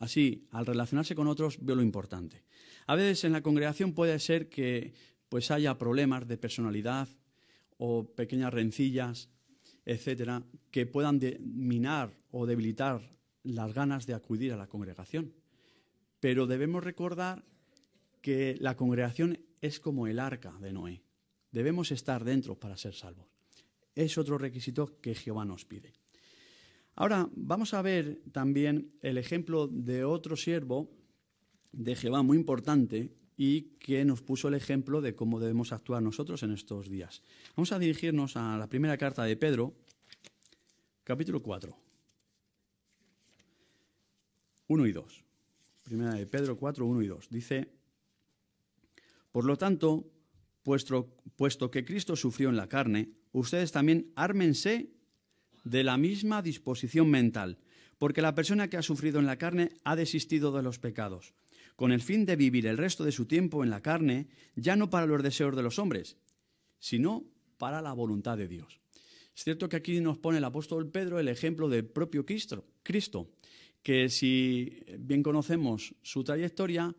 Así, 0.00 0.48
al 0.50 0.66
relacionarse 0.66 1.14
con 1.14 1.28
otros, 1.28 1.58
vio 1.64 1.76
lo 1.76 1.82
importante. 1.82 2.42
A 2.86 2.96
veces 2.96 3.22
en 3.24 3.32
la 3.32 3.42
congregación 3.42 3.92
puede 3.92 4.18
ser 4.18 4.48
que 4.48 4.94
pues 5.28 5.52
haya 5.52 5.78
problemas 5.78 6.26
de 6.26 6.38
personalidad 6.38 7.08
o 7.76 8.04
pequeñas 8.04 8.52
rencillas, 8.52 9.28
etcétera, 9.84 10.42
que 10.72 10.86
puedan 10.86 11.20
minar 11.40 12.18
o 12.32 12.46
debilitar 12.46 13.19
las 13.42 13.72
ganas 13.72 14.06
de 14.06 14.14
acudir 14.14 14.52
a 14.52 14.56
la 14.56 14.68
congregación. 14.68 15.32
Pero 16.20 16.46
debemos 16.46 16.84
recordar 16.84 17.44
que 18.20 18.56
la 18.60 18.76
congregación 18.76 19.38
es 19.60 19.80
como 19.80 20.06
el 20.06 20.18
arca 20.18 20.52
de 20.60 20.72
Noé. 20.72 21.02
Debemos 21.52 21.90
estar 21.90 22.24
dentro 22.24 22.58
para 22.58 22.76
ser 22.76 22.94
salvos. 22.94 23.26
Es 23.94 24.18
otro 24.18 24.38
requisito 24.38 25.00
que 25.00 25.14
Jehová 25.14 25.44
nos 25.44 25.64
pide. 25.64 25.92
Ahora 26.94 27.28
vamos 27.34 27.74
a 27.74 27.82
ver 27.82 28.20
también 28.32 28.92
el 29.00 29.18
ejemplo 29.18 29.66
de 29.68 30.04
otro 30.04 30.36
siervo 30.36 30.90
de 31.72 31.96
Jehová 31.96 32.22
muy 32.22 32.36
importante 32.36 33.10
y 33.36 33.62
que 33.78 34.04
nos 34.04 34.20
puso 34.20 34.48
el 34.48 34.54
ejemplo 34.54 35.00
de 35.00 35.14
cómo 35.14 35.40
debemos 35.40 35.72
actuar 35.72 36.02
nosotros 36.02 36.42
en 36.42 36.52
estos 36.52 36.90
días. 36.90 37.22
Vamos 37.56 37.72
a 37.72 37.78
dirigirnos 37.78 38.36
a 38.36 38.58
la 38.58 38.68
primera 38.68 38.98
carta 38.98 39.24
de 39.24 39.36
Pedro, 39.36 39.74
capítulo 41.04 41.42
4. 41.42 41.89
1 44.70 44.86
y 44.86 44.92
2. 44.92 45.24
Primera 45.82 46.14
de 46.14 46.26
Pedro 46.26 46.56
4, 46.56 46.86
1 46.86 47.02
y 47.02 47.08
2. 47.08 47.28
Dice, 47.28 47.72
por 49.32 49.44
lo 49.44 49.56
tanto, 49.56 50.08
puesto, 50.62 51.16
puesto 51.34 51.72
que 51.72 51.84
Cristo 51.84 52.14
sufrió 52.14 52.50
en 52.50 52.56
la 52.56 52.68
carne, 52.68 53.10
ustedes 53.32 53.72
también 53.72 54.12
ármense 54.14 54.92
de 55.64 55.82
la 55.82 55.96
misma 55.96 56.40
disposición 56.40 57.10
mental, 57.10 57.58
porque 57.98 58.22
la 58.22 58.36
persona 58.36 58.70
que 58.70 58.76
ha 58.76 58.82
sufrido 58.82 59.18
en 59.18 59.26
la 59.26 59.38
carne 59.38 59.70
ha 59.82 59.96
desistido 59.96 60.52
de 60.52 60.62
los 60.62 60.78
pecados, 60.78 61.34
con 61.74 61.90
el 61.90 62.00
fin 62.00 62.24
de 62.24 62.36
vivir 62.36 62.68
el 62.68 62.78
resto 62.78 63.02
de 63.02 63.10
su 63.10 63.26
tiempo 63.26 63.64
en 63.64 63.70
la 63.70 63.82
carne, 63.82 64.28
ya 64.54 64.76
no 64.76 64.88
para 64.88 65.06
los 65.06 65.20
deseos 65.20 65.56
de 65.56 65.64
los 65.64 65.80
hombres, 65.80 66.16
sino 66.78 67.24
para 67.58 67.82
la 67.82 67.92
voluntad 67.92 68.38
de 68.38 68.46
Dios. 68.46 68.78
Es 69.34 69.42
cierto 69.42 69.68
que 69.68 69.76
aquí 69.76 70.00
nos 70.00 70.18
pone 70.18 70.38
el 70.38 70.44
apóstol 70.44 70.88
Pedro 70.92 71.18
el 71.18 71.26
ejemplo 71.26 71.68
del 71.68 71.86
propio 71.86 72.24
Cristo, 72.24 72.64
Cristo 72.84 73.32
que 73.82 74.08
si 74.08 74.82
bien 74.98 75.22
conocemos 75.22 75.94
su 76.02 76.24
trayectoria, 76.24 76.94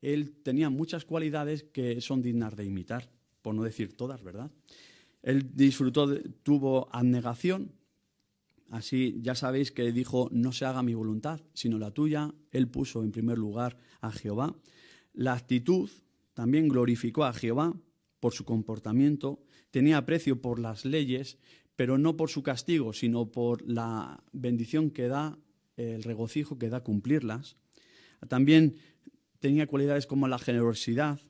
él 0.00 0.34
tenía 0.42 0.70
muchas 0.70 1.04
cualidades 1.04 1.64
que 1.64 2.00
son 2.00 2.22
dignas 2.22 2.56
de 2.56 2.64
imitar, 2.64 3.10
por 3.42 3.54
no 3.54 3.62
decir 3.62 3.96
todas, 3.96 4.22
¿verdad? 4.22 4.50
Él 5.22 5.54
disfrutó, 5.54 6.20
tuvo 6.42 6.88
abnegación, 6.90 7.72
así 8.70 9.20
ya 9.22 9.34
sabéis 9.34 9.70
que 9.70 9.92
dijo, 9.92 10.28
no 10.32 10.52
se 10.52 10.64
haga 10.64 10.82
mi 10.82 10.94
voluntad, 10.94 11.40
sino 11.54 11.78
la 11.78 11.92
tuya. 11.92 12.34
Él 12.50 12.68
puso 12.68 13.04
en 13.04 13.12
primer 13.12 13.38
lugar 13.38 13.78
a 14.00 14.10
Jehová. 14.10 14.56
La 15.12 15.34
actitud 15.34 15.88
también 16.34 16.68
glorificó 16.68 17.24
a 17.24 17.32
Jehová 17.32 17.76
por 18.18 18.32
su 18.32 18.44
comportamiento, 18.44 19.42
tenía 19.70 19.98
aprecio 19.98 20.40
por 20.40 20.58
las 20.58 20.84
leyes, 20.84 21.38
pero 21.76 21.98
no 21.98 22.16
por 22.16 22.30
su 22.30 22.42
castigo, 22.42 22.92
sino 22.92 23.30
por 23.30 23.68
la 23.68 24.22
bendición 24.32 24.90
que 24.90 25.08
da 25.08 25.38
el 25.76 26.02
regocijo 26.02 26.58
que 26.58 26.68
da 26.68 26.82
cumplirlas. 26.82 27.56
También 28.28 28.76
tenía 29.40 29.66
cualidades 29.66 30.06
como 30.06 30.28
la 30.28 30.38
generosidad. 30.38 31.20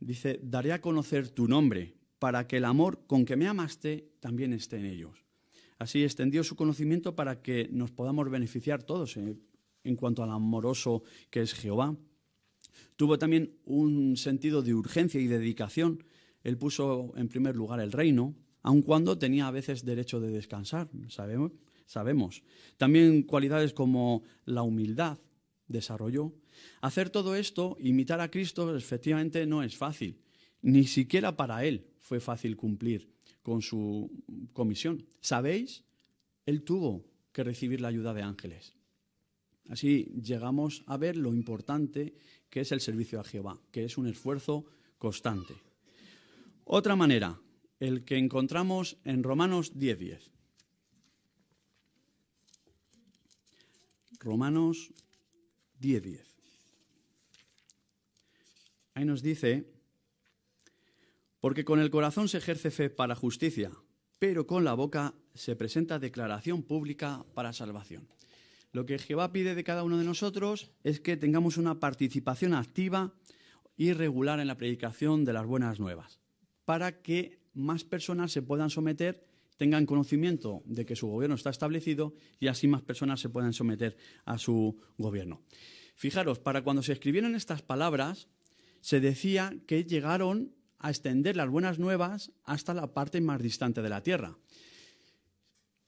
Dice, 0.00 0.40
daré 0.42 0.72
a 0.72 0.80
conocer 0.80 1.28
tu 1.28 1.48
nombre 1.48 1.94
para 2.18 2.46
que 2.46 2.56
el 2.56 2.64
amor 2.64 3.06
con 3.06 3.24
que 3.24 3.36
me 3.36 3.46
amaste 3.46 4.12
también 4.20 4.52
esté 4.52 4.78
en 4.78 4.86
ellos. 4.86 5.24
Así 5.78 6.04
extendió 6.04 6.44
su 6.44 6.56
conocimiento 6.56 7.14
para 7.14 7.42
que 7.42 7.68
nos 7.72 7.90
podamos 7.90 8.30
beneficiar 8.30 8.82
todos 8.84 9.16
en, 9.16 9.42
en 9.84 9.96
cuanto 9.96 10.22
al 10.22 10.30
amoroso 10.30 11.02
que 11.30 11.42
es 11.42 11.54
Jehová. 11.54 11.96
Tuvo 12.96 13.18
también 13.18 13.56
un 13.64 14.16
sentido 14.16 14.62
de 14.62 14.74
urgencia 14.74 15.20
y 15.20 15.26
dedicación. 15.26 16.04
Él 16.44 16.56
puso 16.56 17.12
en 17.16 17.28
primer 17.28 17.56
lugar 17.56 17.80
el 17.80 17.92
reino, 17.92 18.34
aun 18.62 18.82
cuando 18.82 19.18
tenía 19.18 19.48
a 19.48 19.50
veces 19.50 19.84
derecho 19.84 20.20
de 20.20 20.30
descansar, 20.30 20.88
sabemos 21.08 21.52
sabemos. 21.86 22.42
También 22.76 23.22
cualidades 23.22 23.72
como 23.72 24.22
la 24.44 24.62
humildad 24.62 25.18
desarrolló. 25.66 26.34
Hacer 26.80 27.10
todo 27.10 27.34
esto, 27.34 27.76
imitar 27.80 28.20
a 28.20 28.30
Cristo, 28.30 28.76
efectivamente 28.76 29.46
no 29.46 29.62
es 29.62 29.76
fácil. 29.76 30.18
Ni 30.60 30.84
siquiera 30.84 31.36
para 31.36 31.64
él 31.64 31.86
fue 32.00 32.20
fácil 32.20 32.56
cumplir 32.56 33.10
con 33.42 33.62
su 33.62 34.10
comisión. 34.52 35.06
¿Sabéis 35.20 35.84
él 36.46 36.62
tuvo 36.62 37.04
que 37.32 37.44
recibir 37.44 37.80
la 37.80 37.88
ayuda 37.88 38.14
de 38.14 38.22
ángeles. 38.22 38.74
Así 39.68 40.12
llegamos 40.22 40.82
a 40.86 40.96
ver 40.96 41.16
lo 41.16 41.32
importante 41.32 42.14
que 42.50 42.60
es 42.60 42.72
el 42.72 42.80
servicio 42.80 43.20
a 43.20 43.24
Jehová, 43.24 43.60
que 43.70 43.84
es 43.84 43.96
un 43.96 44.06
esfuerzo 44.06 44.66
constante. 44.98 45.54
Otra 46.64 46.96
manera, 46.96 47.40
el 47.80 48.04
que 48.04 48.18
encontramos 48.18 48.98
en 49.04 49.22
Romanos 49.22 49.78
10:10. 49.78 50.30
Romanos 54.22 54.92
10:10. 55.80 56.24
Ahí 58.94 59.04
nos 59.04 59.22
dice, 59.22 59.66
porque 61.40 61.64
con 61.64 61.80
el 61.80 61.90
corazón 61.90 62.28
se 62.28 62.38
ejerce 62.38 62.70
fe 62.70 62.88
para 62.88 63.16
justicia, 63.16 63.72
pero 64.18 64.46
con 64.46 64.64
la 64.64 64.74
boca 64.74 65.14
se 65.34 65.56
presenta 65.56 65.98
declaración 65.98 66.62
pública 66.62 67.24
para 67.34 67.52
salvación. 67.52 68.06
Lo 68.70 68.86
que 68.86 68.98
Jehová 68.98 69.32
pide 69.32 69.54
de 69.54 69.64
cada 69.64 69.82
uno 69.82 69.98
de 69.98 70.04
nosotros 70.04 70.70
es 70.84 71.00
que 71.00 71.16
tengamos 71.16 71.56
una 71.56 71.80
participación 71.80 72.54
activa 72.54 73.12
y 73.76 73.92
regular 73.92 74.38
en 74.40 74.46
la 74.46 74.56
predicación 74.56 75.24
de 75.24 75.32
las 75.32 75.46
buenas 75.46 75.80
nuevas, 75.80 76.20
para 76.64 77.02
que 77.02 77.40
más 77.54 77.84
personas 77.84 78.30
se 78.30 78.42
puedan 78.42 78.70
someter, 78.70 79.26
tengan 79.56 79.86
conocimiento 79.86 80.62
de 80.64 80.84
que 80.84 80.96
su 80.96 81.08
gobierno 81.08 81.36
está 81.36 81.50
establecido 81.50 82.14
y 82.40 82.48
así 82.48 82.66
más 82.68 82.82
personas 82.82 83.20
se 83.20 83.28
puedan 83.28 83.52
someter 83.52 83.96
a 84.24 84.38
su 84.38 84.80
gobierno. 84.98 85.42
Fijaros, 85.94 86.38
para 86.38 86.62
cuando 86.62 86.82
se 86.82 86.92
escribieron 86.92 87.34
estas 87.34 87.62
palabras, 87.62 88.28
se 88.80 89.00
decía 89.00 89.54
que 89.66 89.84
llegaron 89.84 90.54
a 90.78 90.90
extender 90.90 91.36
las 91.36 91.48
buenas 91.48 91.78
nuevas 91.78 92.32
hasta 92.44 92.74
la 92.74 92.92
parte 92.92 93.20
más 93.20 93.40
distante 93.40 93.82
de 93.82 93.88
la 93.88 94.02
tierra. 94.02 94.36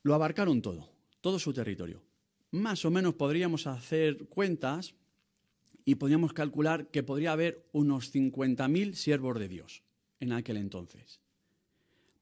Lo 0.03 0.15
abarcaron 0.15 0.63
todo, 0.63 0.91
todo 1.21 1.39
su 1.39 1.53
territorio. 1.53 2.03
Más 2.53 2.85
o 2.85 2.91
menos 2.91 3.15
podríamos 3.15 3.67
hacer 3.67 4.29
cuentas 4.29 4.95
y 5.85 5.97
podríamos 5.97 6.33
calcular 6.33 6.89
que 6.89 7.03
podría 7.03 7.33
haber 7.33 7.67
unos 7.73 8.15
50.000 8.15 8.95
siervos 8.95 9.39
de 9.39 9.49
Dios 9.49 9.83
en 10.21 10.33
aquel 10.33 10.59
entonces. 10.59 11.21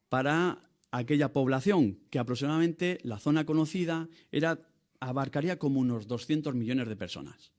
Para 0.09 0.72
aquella 0.93 1.33
población, 1.33 1.99
que 2.11 2.21
aproximadamente 2.21 2.99
la 3.03 3.19
zona 3.19 3.45
conocida 3.45 4.09
era, 4.31 4.61
abarcaría 5.01 5.59
como 5.59 5.81
unos 5.81 6.07
200 6.07 6.55
millones 6.55 6.87
de 6.87 6.97
personas. 6.97 7.51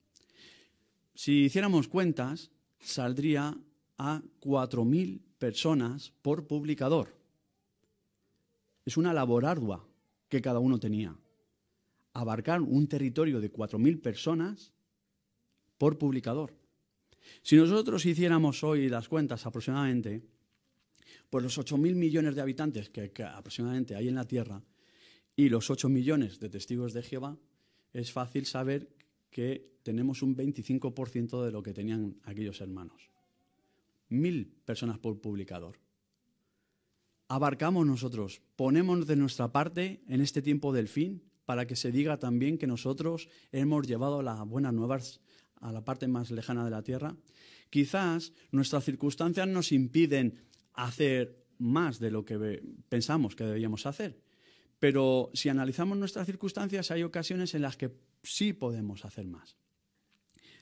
Si 1.16 1.46
hiciéramos 1.46 1.88
cuentas, 1.88 2.52
saldría 2.80 3.58
a 3.98 4.22
4.000 4.40 5.22
personas 5.40 6.14
por 6.22 6.48
publicador. 6.48 7.16
Es 8.86 8.98
una 8.98 9.14
labor 9.14 9.46
ardua 9.46 9.86
que 10.30 10.42
cada 10.42 10.60
uno 10.60 10.80
tenía. 10.80 11.16
Abarcar 12.14 12.62
un 12.62 12.88
territorio 12.88 13.42
de 13.42 13.52
4.000 13.52 14.02
personas 14.02 14.72
por 15.78 15.98
publicador. 15.98 16.54
Si 17.42 17.56
nosotros 17.56 18.06
hiciéramos 18.06 18.64
hoy 18.64 18.90
las 18.90 19.08
cuentas 19.08 19.46
aproximadamente, 19.46 20.22
pues 21.34 21.42
los 21.42 21.58
8.000 21.58 21.96
millones 21.96 22.36
de 22.36 22.42
habitantes 22.42 22.92
que, 22.92 23.12
aproximadamente 23.24 23.96
hay 23.96 24.08
en 24.08 24.14
la 24.14 24.28
Tierra 24.28 24.62
y 25.36 25.50
los 25.50 25.72
8 25.72 25.90
millones 25.90 26.40
de 26.40 26.48
testigos 26.48 26.94
de 26.94 27.02
Jehová, 27.02 27.40
es 27.92 28.12
fácil 28.12 28.46
saber 28.46 28.88
que 29.32 29.80
tenemos 29.82 30.22
un 30.22 30.36
25% 30.38 31.44
de 31.44 31.52
lo 31.52 31.64
que 31.64 31.74
tenían 31.74 32.18
aquellos 32.22 32.62
hermanos 32.62 33.10
mil 34.10 34.46
personas 34.64 35.00
por 35.00 35.22
publicador. 35.22 35.80
Abarcamos 37.30 37.88
nosotros, 37.88 38.44
ponemos 38.56 39.08
de 39.08 39.16
nuestra 39.16 39.52
parte 39.52 40.04
en 40.08 40.22
este 40.22 40.44
tiempo 40.44 40.72
del 40.72 40.88
fin 40.88 41.24
para 41.46 41.66
que 41.66 41.76
se 41.76 41.92
diga 41.92 42.20
también 42.20 42.60
que 42.60 42.68
nosotros 42.68 43.28
hemos 43.52 43.88
llevado 43.88 44.22
las 44.22 44.48
buenas 44.48 44.76
nuevas 44.76 45.20
a 45.56 45.72
la 45.72 45.84
parte 45.84 46.08
más 46.08 46.30
lejana 46.30 46.64
de 46.64 46.70
la 46.70 46.84
tierra. 46.84 47.16
Quizás 47.72 48.34
nuestras 48.52 48.86
circunstancias 48.86 49.48
nos 49.48 49.72
impiden 49.72 50.53
hacer 50.74 51.46
más 51.58 52.00
de 52.00 52.12
lo 52.12 52.26
que 52.26 52.62
pensamos 52.90 53.36
que 53.36 53.46
deberíamos 53.46 53.86
hacer. 53.86 54.20
Pero 54.80 55.32
si 55.34 55.50
analizamos 55.50 55.98
nuestras 55.98 56.26
circunstancias, 56.26 56.92
hay 56.92 57.04
ocasiones 57.04 57.54
en 57.54 57.62
las 57.62 57.78
que 57.78 57.92
sí 58.22 58.54
podemos 58.54 59.06
hacer 59.06 59.28
más. 59.28 59.58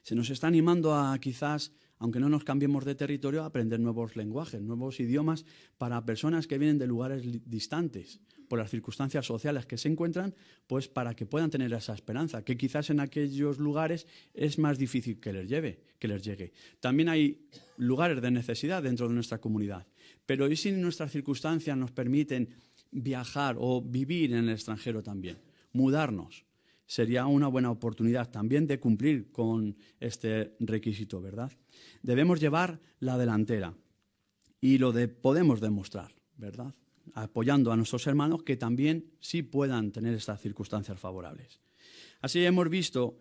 Se 0.04 0.16
nos 0.16 0.30
está 0.30 0.48
animando 0.48 0.96
a 0.96 1.18
quizás 1.20 1.72
aunque 2.02 2.20
no 2.20 2.30
nos 2.30 2.44
cambiemos 2.44 2.84
de 2.84 2.96
territorio, 2.96 3.44
aprender 3.44 3.80
nuevos 3.80 4.16
lenguajes, 4.16 4.60
nuevos 4.60 5.00
idiomas 5.00 5.46
para 5.78 6.04
personas 6.04 6.48
que 6.48 6.58
vienen 6.58 6.80
de 6.80 6.88
lugares 6.88 7.22
distantes 7.46 8.20
por 8.50 8.58
las 8.58 8.72
circunstancias 8.72 9.24
sociales 9.24 9.68
que 9.68 9.78
se 9.78 9.88
encuentran, 9.88 10.34
pues 10.66 10.88
para 10.88 11.16
que 11.16 11.28
puedan 11.28 11.52
tener 11.52 11.72
esa 11.74 11.94
esperanza, 11.94 12.44
que 12.44 12.58
quizás 12.58 12.90
en 12.90 13.02
aquellos 13.02 13.60
lugares 13.60 14.08
es 14.34 14.58
más 14.58 14.80
difícil 14.80 15.20
que 15.20 15.32
les 15.32 15.48
lleve, 15.48 15.84
que 16.00 16.08
les 16.08 16.24
llegue. 16.24 16.54
También 16.80 17.08
hay 17.08 17.48
lugares 17.78 18.20
de 18.20 18.32
necesidad 18.32 18.82
dentro 18.82 19.08
de 19.08 19.14
nuestra 19.14 19.40
comunidad, 19.40 19.86
pero 20.26 20.50
¿y 20.50 20.56
si 20.56 20.72
nuestras 20.72 21.12
circunstancias 21.12 21.78
nos 21.78 21.92
permiten 21.92 22.50
viajar 22.92 23.56
o 23.60 23.82
vivir 23.82 24.34
en 24.34 24.46
el 24.46 24.50
extranjero 24.50 25.02
también? 25.02 25.38
Mudarnos 25.74 26.46
sería 26.86 27.26
una 27.26 27.48
buena 27.48 27.72
oportunidad 27.72 28.30
también 28.30 28.68
de 28.68 28.80
cumplir 28.80 29.32
con 29.32 29.78
este 30.00 30.56
requisito, 30.60 31.22
¿verdad? 31.22 31.52
Debemos 32.04 32.42
llevar 32.42 32.82
la 33.00 33.18
delantera 33.18 33.74
y 34.60 34.78
lo 34.78 34.92
de 34.92 35.08
podemos 35.08 35.62
demostrar, 35.62 36.14
¿verdad? 36.36 36.76
Apoyando 37.14 37.72
a 37.72 37.78
nuestros 37.78 38.06
hermanos 38.08 38.44
que 38.44 38.58
también 38.58 39.12
sí 39.22 39.42
puedan 39.42 39.92
tener 39.92 40.14
estas 40.14 40.42
circunstancias 40.42 41.00
favorables. 41.00 41.62
Así 42.20 42.44
hemos 42.46 42.70
visto 42.70 43.18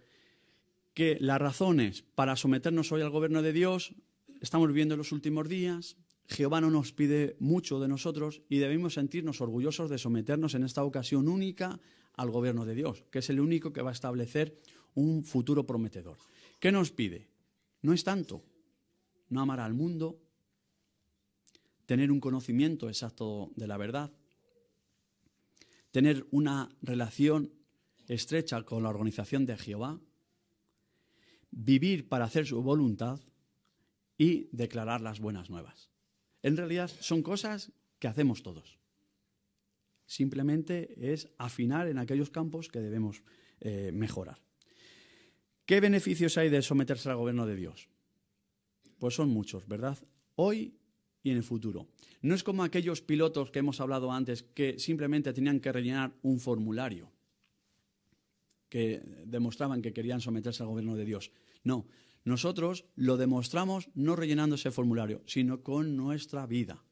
que 0.92 1.16
las 1.20 1.40
razones 1.40 2.02
para 2.14 2.36
someternos 2.36 2.90
hoy 2.92 3.02
al 3.02 3.10
gobierno 3.10 3.40
de 3.40 3.52
Dios 3.52 3.94
estamos 4.40 4.68
viviendo 4.68 4.94
en 4.94 4.98
los 4.98 5.12
últimos 5.12 5.48
días. 5.48 5.96
Jehová 6.30 6.60
no 6.60 6.70
nos 6.70 6.92
pide 6.92 7.36
mucho 7.40 7.80
de 7.80 7.88
nosotros 7.88 8.42
y 8.48 8.58
debemos 8.58 8.94
sentirnos 8.94 9.40
orgullosos 9.40 9.90
de 9.90 9.98
someternos 9.98 10.54
en 10.54 10.62
esta 10.62 10.84
ocasión 10.84 11.28
única 11.28 11.80
al 12.14 12.30
gobierno 12.30 12.64
de 12.64 12.76
Dios, 12.76 13.04
que 13.10 13.18
es 13.18 13.30
el 13.30 13.40
único 13.40 13.72
que 13.72 13.82
va 13.82 13.90
a 13.90 13.92
establecer 13.92 14.60
un 14.94 15.24
futuro 15.24 15.66
prometedor. 15.66 16.18
¿Qué 16.60 16.70
nos 16.70 16.92
pide? 16.92 17.28
No 17.82 17.92
es 17.92 18.04
tanto. 18.04 18.44
No 19.28 19.40
amar 19.40 19.58
al 19.58 19.74
mundo, 19.74 20.20
tener 21.86 22.12
un 22.12 22.20
conocimiento 22.20 22.88
exacto 22.88 23.50
de 23.56 23.66
la 23.66 23.76
verdad, 23.76 24.12
tener 25.90 26.26
una 26.30 26.68
relación 26.82 27.52
estrecha 28.06 28.62
con 28.62 28.84
la 28.84 28.90
organización 28.90 29.46
de 29.46 29.56
Jehová, 29.56 30.00
vivir 31.50 32.08
para 32.08 32.26
hacer 32.26 32.46
su 32.46 32.62
voluntad 32.62 33.20
y 34.16 34.48
declarar 34.52 35.00
las 35.00 35.18
buenas 35.18 35.50
nuevas. 35.50 35.89
En 36.42 36.56
realidad 36.56 36.90
son 37.00 37.22
cosas 37.22 37.72
que 37.98 38.08
hacemos 38.08 38.42
todos 38.42 38.80
simplemente 40.10 41.12
es 41.12 41.28
afinar 41.38 41.86
en 41.86 41.96
aquellos 41.96 42.30
campos 42.30 42.66
que 42.66 42.80
debemos 42.80 43.22
eh, 43.60 43.92
mejorar. 43.94 44.40
¿Qué 45.64 45.78
beneficios 45.78 46.36
hay 46.36 46.50
de 46.50 46.62
someterse 46.62 47.08
al 47.08 47.16
gobierno 47.16 47.46
de 47.46 47.54
Dios? 47.54 47.88
Pues 48.98 49.14
son 49.14 49.28
muchos, 49.28 49.68
¿verdad? 49.68 49.96
Hoy 50.34 50.74
y 51.22 51.30
en 51.30 51.36
el 51.36 51.44
futuro. 51.44 51.86
No 52.22 52.34
es 52.34 52.42
como 52.42 52.64
aquellos 52.64 53.02
pilotos 53.02 53.52
que 53.52 53.60
hemos 53.60 53.80
hablado 53.80 54.10
antes 54.10 54.42
que 54.42 54.80
simplemente 54.80 55.32
tenían 55.32 55.60
que 55.60 55.70
rellenar 55.70 56.12
un 56.22 56.40
formulario 56.40 57.12
que 58.68 59.00
demostraban 59.26 59.80
que 59.80 59.92
querían 59.92 60.20
someterse 60.20 60.64
al 60.64 60.70
gobierno 60.70 60.96
de 60.96 61.04
Dios. 61.04 61.30
No, 61.62 61.86
nosotros 62.24 62.84
lo 62.96 63.16
demostramos 63.16 63.88
no 63.94 64.16
rellenando 64.16 64.56
ese 64.56 64.70
formulario, 64.70 65.22
sino 65.26 65.62
con 65.62 65.96
nuestra 65.96 66.46
vida 66.46 66.84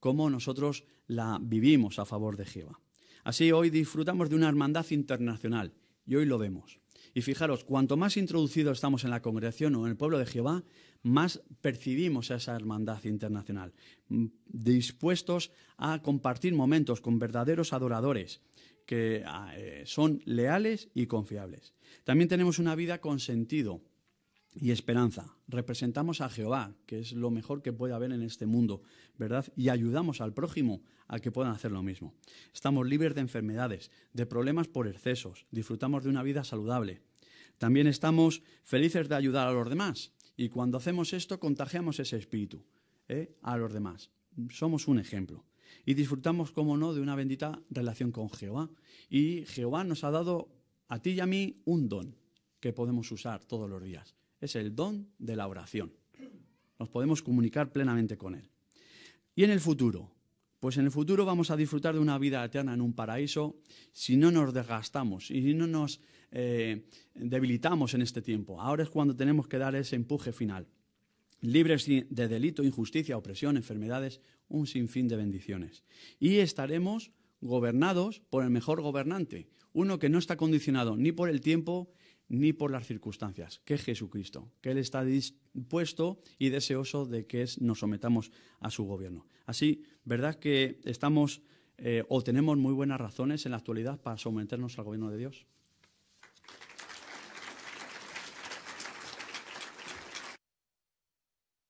cómo 0.00 0.30
nosotros 0.30 0.84
la 1.06 1.38
vivimos 1.40 1.98
a 1.98 2.04
favor 2.04 2.36
de 2.36 2.46
Jehová. 2.46 2.80
Así 3.24 3.52
hoy 3.52 3.70
disfrutamos 3.70 4.30
de 4.30 4.36
una 4.36 4.48
hermandad 4.48 4.86
internacional 4.90 5.74
y 6.04 6.16
hoy 6.16 6.26
lo 6.26 6.38
vemos. 6.38 6.80
Y 7.14 7.22
fijaros, 7.22 7.64
cuanto 7.64 7.96
más 7.96 8.16
introducidos 8.16 8.78
estamos 8.78 9.04
en 9.04 9.10
la 9.10 9.22
congregación 9.22 9.74
o 9.74 9.84
en 9.84 9.90
el 9.90 9.96
pueblo 9.96 10.18
de 10.18 10.26
Jehová, 10.26 10.64
más 11.02 11.42
percibimos 11.60 12.30
esa 12.30 12.56
hermandad 12.56 13.04
internacional, 13.04 13.74
dispuestos 14.46 15.50
a 15.76 16.00
compartir 16.00 16.54
momentos 16.54 17.00
con 17.00 17.18
verdaderos 17.18 17.72
adoradores 17.72 18.40
que 18.86 19.24
eh, 19.54 19.82
son 19.86 20.22
leales 20.24 20.90
y 20.94 21.06
confiables. 21.06 21.74
También 22.04 22.28
tenemos 22.28 22.58
una 22.58 22.74
vida 22.74 23.00
con 23.00 23.20
sentido, 23.20 23.82
y 24.54 24.70
esperanza. 24.70 25.36
Representamos 25.48 26.20
a 26.20 26.28
Jehová, 26.28 26.74
que 26.86 26.98
es 27.00 27.12
lo 27.12 27.30
mejor 27.30 27.62
que 27.62 27.72
puede 27.72 27.94
haber 27.94 28.12
en 28.12 28.22
este 28.22 28.46
mundo, 28.46 28.82
¿verdad? 29.18 29.46
Y 29.56 29.68
ayudamos 29.68 30.20
al 30.20 30.34
prójimo 30.34 30.82
a 31.08 31.20
que 31.20 31.32
puedan 31.32 31.52
hacer 31.52 31.72
lo 31.72 31.82
mismo. 31.82 32.14
Estamos 32.52 32.86
libres 32.86 33.14
de 33.14 33.20
enfermedades, 33.20 33.90
de 34.12 34.26
problemas 34.26 34.68
por 34.68 34.86
excesos, 34.88 35.46
disfrutamos 35.50 36.04
de 36.04 36.10
una 36.10 36.22
vida 36.22 36.44
saludable. 36.44 37.02
También 37.58 37.86
estamos 37.86 38.42
felices 38.62 39.08
de 39.08 39.14
ayudar 39.14 39.48
a 39.48 39.52
los 39.52 39.68
demás. 39.68 40.12
Y 40.36 40.48
cuando 40.48 40.78
hacemos 40.78 41.12
esto, 41.12 41.38
contagiamos 41.38 42.00
ese 42.00 42.16
espíritu 42.16 42.64
¿eh? 43.08 43.36
a 43.42 43.56
los 43.56 43.72
demás. 43.72 44.10
Somos 44.50 44.88
un 44.88 44.98
ejemplo. 44.98 45.44
y 45.86 45.94
disfrutamos, 45.94 46.52
como 46.52 46.76
no, 46.76 46.92
de 46.92 47.00
una 47.00 47.14
bendita 47.14 47.60
relación 47.70 48.12
con 48.12 48.30
Jehová. 48.30 48.70
Y 49.08 49.44
Jehová 49.46 49.84
nos 49.84 50.04
ha 50.04 50.10
dado 50.10 50.48
a 50.88 51.00
ti 51.00 51.10
y 51.10 51.20
a 51.20 51.26
mí 51.26 51.62
un 51.64 51.88
don 51.88 52.16
que 52.60 52.72
podemos 52.72 53.10
usar 53.10 53.44
todos 53.44 53.68
los 53.68 53.82
días. 53.82 54.14
Es 54.42 54.56
el 54.56 54.74
don 54.74 55.08
de 55.18 55.36
la 55.36 55.46
oración. 55.46 55.92
Nos 56.76 56.88
podemos 56.88 57.22
comunicar 57.22 57.70
plenamente 57.70 58.18
con 58.18 58.34
Él. 58.34 58.50
Y 59.36 59.44
en 59.44 59.50
el 59.50 59.60
futuro, 59.60 60.10
pues 60.58 60.76
en 60.78 60.84
el 60.84 60.90
futuro 60.90 61.24
vamos 61.24 61.52
a 61.52 61.56
disfrutar 61.56 61.94
de 61.94 62.00
una 62.00 62.18
vida 62.18 62.44
eterna 62.44 62.74
en 62.74 62.80
un 62.80 62.92
paraíso 62.92 63.60
si 63.92 64.16
no 64.16 64.32
nos 64.32 64.52
desgastamos 64.52 65.30
y 65.30 65.42
si 65.42 65.54
no 65.54 65.68
nos 65.68 66.00
eh, 66.32 66.88
debilitamos 67.14 67.94
en 67.94 68.02
este 68.02 68.20
tiempo. 68.20 68.60
Ahora 68.60 68.82
es 68.82 68.90
cuando 68.90 69.14
tenemos 69.14 69.46
que 69.46 69.58
dar 69.58 69.76
ese 69.76 69.94
empuje 69.94 70.32
final. 70.32 70.66
Libres 71.40 71.86
de 71.86 72.28
delito, 72.28 72.64
injusticia, 72.64 73.16
opresión, 73.16 73.56
enfermedades, 73.56 74.20
un 74.48 74.66
sinfín 74.66 75.06
de 75.06 75.16
bendiciones. 75.16 75.84
Y 76.18 76.38
estaremos 76.38 77.12
gobernados 77.40 78.20
por 78.28 78.42
el 78.42 78.50
mejor 78.50 78.82
gobernante, 78.82 79.48
uno 79.72 80.00
que 80.00 80.08
no 80.08 80.18
está 80.18 80.36
condicionado 80.36 80.96
ni 80.96 81.12
por 81.12 81.28
el 81.28 81.40
tiempo 81.40 81.92
ni 82.32 82.54
por 82.54 82.70
las 82.70 82.86
circunstancias, 82.86 83.60
que 83.66 83.74
es 83.74 83.84
Jesucristo, 83.84 84.50
que 84.62 84.70
Él 84.70 84.78
está 84.78 85.04
dispuesto 85.04 86.22
y 86.38 86.48
deseoso 86.48 87.04
de 87.04 87.26
que 87.26 87.44
nos 87.60 87.80
sometamos 87.80 88.32
a 88.58 88.70
su 88.70 88.84
gobierno. 88.84 89.26
Así, 89.44 89.84
¿verdad 90.04 90.36
que 90.36 90.80
estamos 90.84 91.42
eh, 91.76 92.04
o 92.08 92.22
tenemos 92.22 92.56
muy 92.56 92.72
buenas 92.72 92.98
razones 92.98 93.44
en 93.44 93.52
la 93.52 93.58
actualidad 93.58 94.00
para 94.00 94.16
someternos 94.16 94.78
al 94.78 94.86
gobierno 94.86 95.10
de 95.10 95.18
Dios? 95.18 95.46